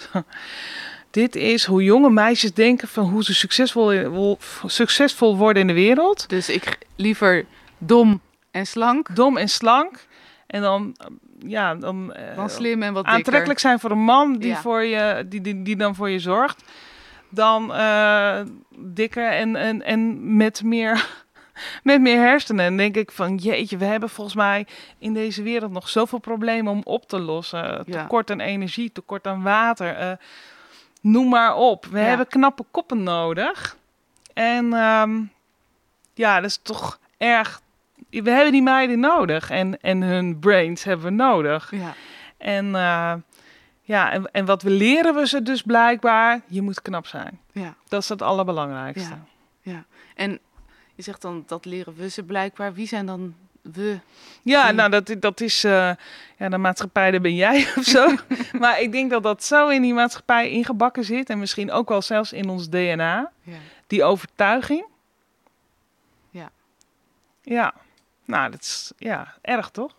[1.17, 6.29] dit is hoe jonge meisjes denken van hoe ze succesvol, succesvol worden in de wereld.
[6.29, 7.45] Dus ik liever
[7.79, 10.07] dom en slank Dom en slank.
[10.47, 10.97] En dan,
[11.39, 13.19] ja, dan, eh, dan slim en wat dikker.
[13.21, 14.61] aantrekkelijk zijn voor een man die, Ja.
[14.61, 16.65] voor je, die, die, die dan voor je zorgt.
[17.29, 18.41] Dan eh,
[18.79, 21.05] dikker en, en, en met meer...
[21.83, 22.65] Met meer hersenen.
[22.65, 24.67] En denk ik van jeetje, we hebben volgens mij
[24.99, 27.83] in deze wereld nog zoveel problemen om op te lossen.
[27.87, 28.01] Ja.
[28.03, 29.95] Tekort aan energie, tekort aan water.
[29.95, 30.13] eh,
[31.07, 31.85] noem maar op.
[31.87, 32.05] We Ja.
[32.05, 33.77] hebben knappe koppen nodig.
[34.35, 35.23] En ehm,
[36.15, 37.61] ja, dat is toch erg.
[38.11, 39.51] We hebben die meiden nodig.
[39.51, 41.71] En, en hun brains hebben we nodig.
[41.71, 41.95] Ja,
[42.39, 43.15] En eh,
[43.81, 46.41] ja, en, en wat we leren we ze dus blijkbaar?
[46.47, 47.41] Je moet knap zijn.
[47.53, 49.09] ja, Dat is het allerbelangrijkste.
[49.15, 49.73] Ja.
[49.73, 49.85] ja.
[50.15, 50.39] En
[50.95, 52.73] je zegt dan, dat leren we ze blijkbaar.
[52.75, 53.35] Wie zijn dan
[53.73, 53.99] we?
[54.43, 55.91] Ja, Die- nou, dat, dat is eh,
[56.37, 58.15] ja, de maatschappij, daar ben jij of zo.
[58.61, 61.31] maar ik denk dat dat zo in die maatschappij ingebakken zit.
[61.31, 63.31] En misschien ook wel zelfs in ons DNA.
[63.43, 63.57] Ja.
[63.87, 64.87] Die overtuiging.
[66.31, 66.51] Ja.
[67.43, 67.75] Ja,
[68.25, 69.95] nou, dat is ja, erg toch?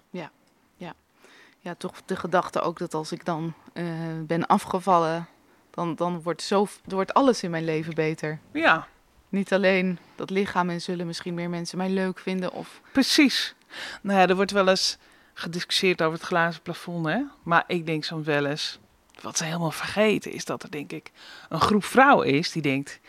[1.67, 3.85] ja, toch de gedachte ook dat als ik dan eh,
[4.21, 5.27] ben afgevallen,
[5.69, 8.39] dan, dan wordt, zo, wordt alles in mijn leven beter.
[8.51, 8.87] Ja,
[9.29, 12.51] Niet alleen dat lichaam en zullen misschien meer mensen mij leuk vinden.
[12.51, 13.55] Of, precies.
[14.01, 14.97] Nou ja, er wordt wel eens
[15.33, 17.21] gediscussieerd over het glazen plafond, hè.
[17.43, 18.79] Maar ik denk soms wel eens...
[19.21, 21.11] Wat ze helemaal vergeten is dat er, denk ik,
[21.49, 22.99] een groep vrouwen is die denkt...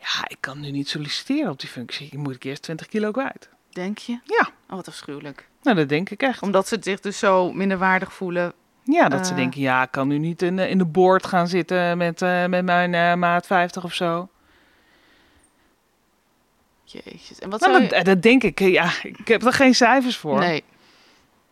[0.00, 2.08] Ja, ik kan nu niet solliciteren op die functie.
[2.10, 3.48] Dan moet ik eerst 20 kilo kwijt.
[3.72, 4.18] denk je?
[4.24, 4.48] Ja.
[4.68, 5.48] Oh, wat afschuwelijk.
[5.62, 6.42] Nou, dat denk ik echt.
[6.42, 8.52] Omdat ze zich dus zo minderwaardig voelen.
[8.84, 9.38] Ja, dat ze Eh.
[9.38, 12.46] denken, ja, ik kan nu niet in de, in de boord gaan zitten met, eh,
[12.46, 14.28] met mijn eh, maat 50 of zo.
[16.92, 17.38] Jezus.
[17.38, 18.04] En wat Nou, zou dat, je...
[18.04, 18.58] dat denk ik.
[18.58, 20.38] Ja, ik heb er geen cijfers voor.
[20.38, 20.64] Nee.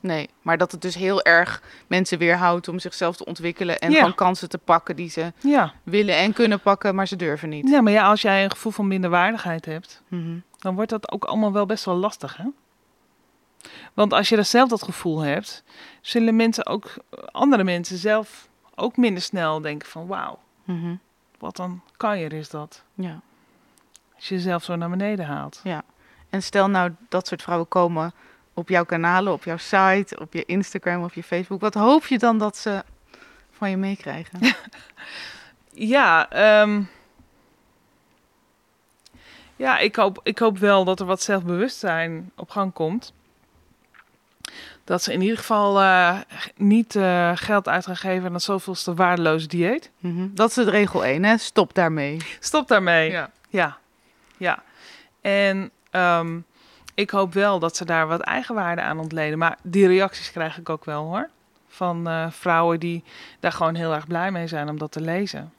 [0.01, 3.99] Nee, maar dat het dus heel erg mensen weerhoudt om zichzelf te ontwikkelen en Ja.
[3.99, 5.73] gewoon kansen te pakken die ze Ja.
[5.83, 7.69] willen en kunnen pakken, maar ze durven niet.
[7.69, 10.39] ja, maar ja, als jij een gevoel van minderwaardigheid hebt, Mhm.
[10.59, 12.45] dan wordt dat ook allemaal wel best wel lastig, hè?
[13.95, 15.63] Want als je dat zelf dat gevoel hebt,
[16.01, 16.95] zullen mensen ook,
[17.31, 20.95] andere mensen zelf ook minder snel denken van, wauw, Mhm.
[21.39, 22.83] wat een kanjer is dat.
[22.95, 23.21] Ja.
[24.17, 25.63] Als je jezelf zo naar beneden haalt.
[26.31, 28.13] En stel nou dat soort vrouwen komen
[28.55, 31.61] op jouw kanalen, op jouw site, op je Instagram, op je Facebook.
[31.61, 32.85] Wat hoop je dan dat ze
[33.51, 34.41] van je meekrijgen?
[35.79, 36.83] Ja, ehm,
[39.57, 43.13] ja ik, hoop, ik hoop wel dat er wat zelfbewustzijn op gang komt.
[44.85, 46.19] Dat ze in ieder geval eh,
[46.57, 49.91] niet eh, geld uit gaan geven aan zoveelste waardeloze dieet.
[49.99, 50.29] Mhm.
[50.35, 51.37] Dat is het regel 1, hè?
[51.39, 52.17] Stop daarmee.
[52.41, 53.11] Stop daarmee.
[53.11, 53.31] Ja.
[53.49, 53.79] Ja,
[54.37, 54.63] ja.
[55.21, 56.41] En ehm,
[56.95, 59.39] ik hoop wel dat ze daar wat eigenwaarde aan ontleden.
[59.39, 61.29] Maar die reacties krijg ik ook wel hoor.
[61.69, 63.05] Van eh, vrouwen die
[63.41, 65.53] daar gewoon heel erg blij mee zijn om dat te lezen.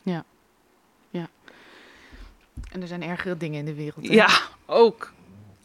[2.71, 4.07] En er zijn ergere dingen in de wereld.
[4.07, 4.13] hè?
[4.13, 4.27] Ja,
[4.65, 5.11] ook.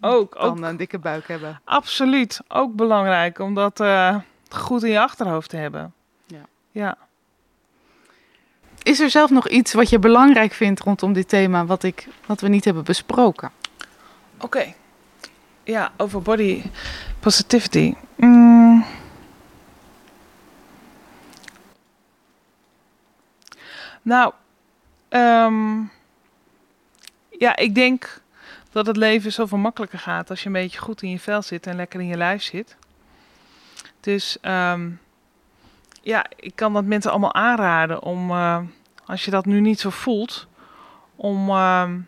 [0.01, 1.61] ook, dan ook een dikke buik hebben.
[1.65, 2.41] absoluut.
[2.49, 4.17] Ook belangrijk om dat eh,
[4.49, 5.95] goed in je achterhoofd te hebben.
[6.27, 6.43] Ja.
[6.71, 6.97] Ja.
[8.83, 12.41] Is er zelf nog iets wat je belangrijk vindt rondom dit thema, wat, ik, wat
[12.41, 13.51] we niet hebben besproken?
[14.39, 14.75] Oké.
[15.65, 16.63] Ja, over body
[17.21, 17.95] positivity.
[18.17, 18.85] Mm.
[24.03, 24.33] Nou,
[25.09, 25.81] ehm,
[27.39, 28.21] ja, ik denk
[28.71, 31.67] dat het leven zoveel makkelijker gaat als je een beetje goed in je vel zit
[31.67, 32.77] en lekker in je lijf zit.
[34.01, 34.91] Dus ehm,
[36.03, 38.59] ja, ik kan dat mensen allemaal aanraden om, eh,
[39.07, 40.47] als je dat nu niet zo voelt,
[41.17, 42.01] om, ehm,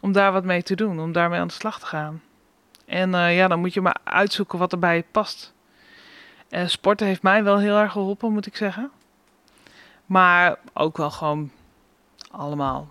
[0.00, 2.22] om daar wat mee te doen, om daarmee aan de slag te gaan.
[2.86, 5.54] En eh, ja, dan moet je maar uitzoeken wat er bij je past.
[6.48, 8.90] Eh, sporten heeft mij wel heel erg geholpen, moet ik zeggen.
[10.06, 11.50] Maar ook wel gewoon
[12.30, 12.88] allemaal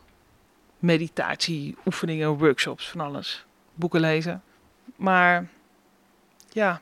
[0.80, 3.46] meditatie, oefeningen, workshops, van alles.
[3.74, 4.44] Boeken lezen.
[4.96, 5.48] Maar
[6.52, 6.82] ja,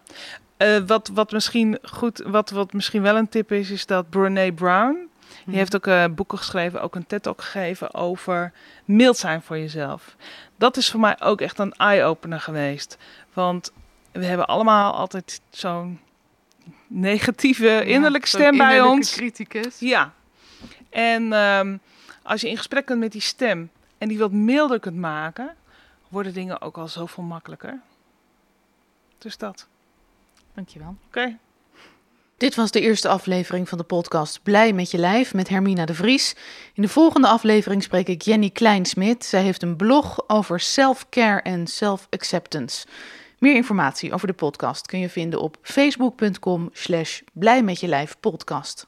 [0.64, 4.54] Eh, wat, wat, misschien goed, wat, wat misschien wel een tip is, is dat Brene
[4.54, 5.10] Brown,
[5.46, 8.52] die heeft ook eh, boeken geschreven, ook een TED-talk gegeven over
[8.86, 10.16] mild zijn voor jezelf.
[10.56, 12.98] Dat is voor mij ook echt een eye-opener geweest.
[13.34, 13.72] Want
[14.12, 16.00] we hebben allemaal altijd zo'n
[16.88, 19.16] negatieve innerlijke stem bij ons.
[19.16, 19.80] criticus.
[19.80, 20.14] Ja.
[20.90, 21.78] En ehm,
[22.22, 25.56] als je in gesprek kunt met die stem en die wat milder kunt maken,
[26.08, 27.82] worden dingen ook al zoveel makkelijker.
[29.18, 29.68] Dus dat.
[30.54, 30.96] Dankjewel.
[31.08, 31.38] Oké.
[32.38, 35.94] Dit was de eerste aflevering van de podcast Blij met je lijf met Hermina de
[35.94, 36.36] Vries.
[36.74, 39.26] In de volgende aflevering spreek ik Jenny Kleinsmit.
[39.26, 42.88] Zij heeft een blog over self-care en self-acceptance.
[43.40, 48.16] Meer informatie over de podcast kun je vinden op facebook.com slash blij met je lijf
[48.20, 48.88] podcast.